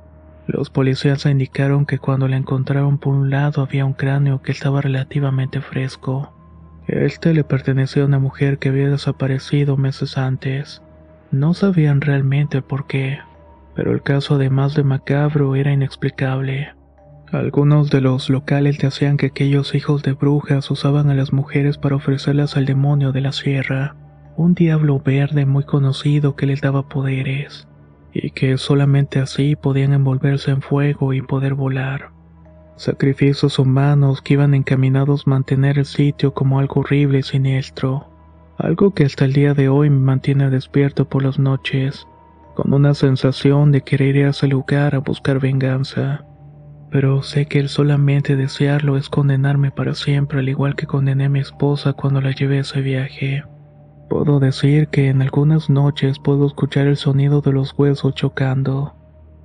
Los 0.46 0.68
policías 0.68 1.24
indicaron 1.24 1.86
que 1.86 1.98
cuando 1.98 2.28
la 2.28 2.36
encontraron 2.36 2.98
por 2.98 3.14
un 3.14 3.30
lado 3.30 3.62
había 3.62 3.86
un 3.86 3.94
cráneo 3.94 4.42
que 4.42 4.52
estaba 4.52 4.82
relativamente 4.82 5.62
fresco. 5.62 6.30
Este 6.86 7.32
le 7.32 7.44
pertenecía 7.44 8.02
a 8.02 8.06
una 8.06 8.18
mujer 8.18 8.58
que 8.58 8.68
había 8.68 8.90
desaparecido 8.90 9.78
meses 9.78 10.18
antes. 10.18 10.82
No 11.34 11.52
sabían 11.52 12.00
realmente 12.00 12.62
por 12.62 12.86
qué 12.86 13.18
pero 13.74 13.92
el 13.92 14.02
caso 14.02 14.36
además 14.36 14.74
de 14.74 14.84
macabro 14.84 15.56
era 15.56 15.72
inexplicable. 15.72 16.72
Algunos 17.32 17.90
de 17.90 18.00
los 18.00 18.30
locales 18.30 18.78
decían 18.78 19.16
que 19.16 19.26
aquellos 19.26 19.74
hijos 19.74 20.02
de 20.02 20.12
brujas 20.12 20.70
usaban 20.70 21.10
a 21.10 21.14
las 21.14 21.32
mujeres 21.32 21.78
para 21.78 21.96
ofrecerlas 21.96 22.56
al 22.56 22.66
demonio 22.66 23.10
de 23.10 23.20
la 23.20 23.32
sierra, 23.32 23.96
un 24.36 24.54
diablo 24.54 25.00
verde 25.00 25.44
muy 25.44 25.64
conocido 25.64 26.36
que 26.36 26.46
les 26.46 26.60
daba 26.60 26.88
poderes, 26.88 27.66
y 28.12 28.30
que 28.30 28.56
solamente 28.56 29.18
así 29.18 29.56
podían 29.56 29.92
envolverse 29.92 30.52
en 30.52 30.62
fuego 30.62 31.12
y 31.12 31.22
poder 31.22 31.54
volar. 31.54 32.10
Sacrificios 32.76 33.58
humanos 33.58 34.22
que 34.22 34.34
iban 34.34 34.54
encaminados 34.54 35.24
a 35.26 35.30
mantener 35.30 35.78
el 35.78 35.86
sitio 35.86 36.34
como 36.34 36.60
algo 36.60 36.80
horrible 36.80 37.20
y 37.20 37.22
siniestro, 37.22 38.08
algo 38.58 38.92
que 38.92 39.04
hasta 39.04 39.24
el 39.24 39.32
día 39.32 39.54
de 39.54 39.68
hoy 39.68 39.90
me 39.90 40.00
mantiene 40.00 40.50
despierto 40.50 41.08
por 41.08 41.22
las 41.22 41.38
noches 41.38 42.06
con 42.54 42.72
una 42.72 42.94
sensación 42.94 43.72
de 43.72 43.82
querer 43.82 44.16
ir 44.16 44.26
a 44.26 44.30
ese 44.30 44.46
lugar 44.46 44.94
a 44.94 44.98
buscar 44.98 45.40
venganza. 45.40 46.24
Pero 46.90 47.22
sé 47.22 47.46
que 47.46 47.58
el 47.58 47.68
solamente 47.68 48.36
desearlo 48.36 48.96
es 48.96 49.08
condenarme 49.08 49.72
para 49.72 49.94
siempre, 49.94 50.38
al 50.38 50.48
igual 50.48 50.76
que 50.76 50.86
condené 50.86 51.24
a 51.24 51.28
mi 51.28 51.40
esposa 51.40 51.92
cuando 51.92 52.20
la 52.20 52.30
llevé 52.30 52.58
a 52.58 52.60
ese 52.60 52.80
viaje. 52.80 53.42
Puedo 54.08 54.38
decir 54.38 54.88
que 54.88 55.08
en 55.08 55.22
algunas 55.22 55.68
noches 55.68 56.20
puedo 56.20 56.46
escuchar 56.46 56.86
el 56.86 56.96
sonido 56.96 57.40
de 57.40 57.52
los 57.52 57.74
huesos 57.76 58.14
chocando, 58.14 58.94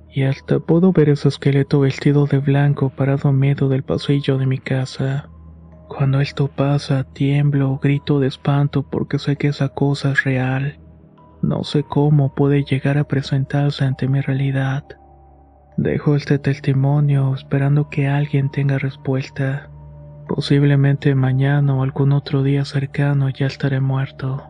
y 0.08 0.22
hasta 0.22 0.60
puedo 0.60 0.92
ver 0.92 1.08
ese 1.08 1.28
esqueleto 1.28 1.80
vestido 1.80 2.26
de 2.26 2.38
blanco 2.38 2.90
parado 2.90 3.30
en 3.30 3.38
medio 3.38 3.68
del 3.68 3.82
pasillo 3.82 4.38
de 4.38 4.46
mi 4.46 4.58
casa. 4.58 5.28
Cuando 5.90 6.20
esto 6.20 6.48
pasa, 6.48 7.04
tiemblo, 7.04 7.78
grito 7.82 8.20
de 8.20 8.28
espanto 8.28 8.82
porque 8.82 9.18
sé 9.18 9.36
que 9.36 9.48
esa 9.48 9.68
cosa 9.68 10.12
es 10.12 10.24
real 10.24 10.80
no 11.42 11.64
sé 11.64 11.84
cómo 11.84 12.34
puede 12.34 12.64
llegar 12.64 12.98
a 12.98 13.04
presentarse 13.04 13.84
ante 13.84 14.08
mi 14.08 14.20
realidad. 14.20 14.84
Dejo 15.78 16.14
este 16.14 16.38
testimonio 16.38 17.34
esperando 17.34 17.88
que 17.88 18.08
alguien 18.08 18.50
tenga 18.50 18.78
respuesta. 18.78 19.70
Posiblemente 20.28 21.14
mañana 21.14 21.74
o 21.74 21.82
algún 21.82 22.12
otro 22.12 22.42
día 22.42 22.66
cercano 22.66 23.30
ya 23.30 23.46
estaré 23.46 23.80
muerto. 23.80 24.49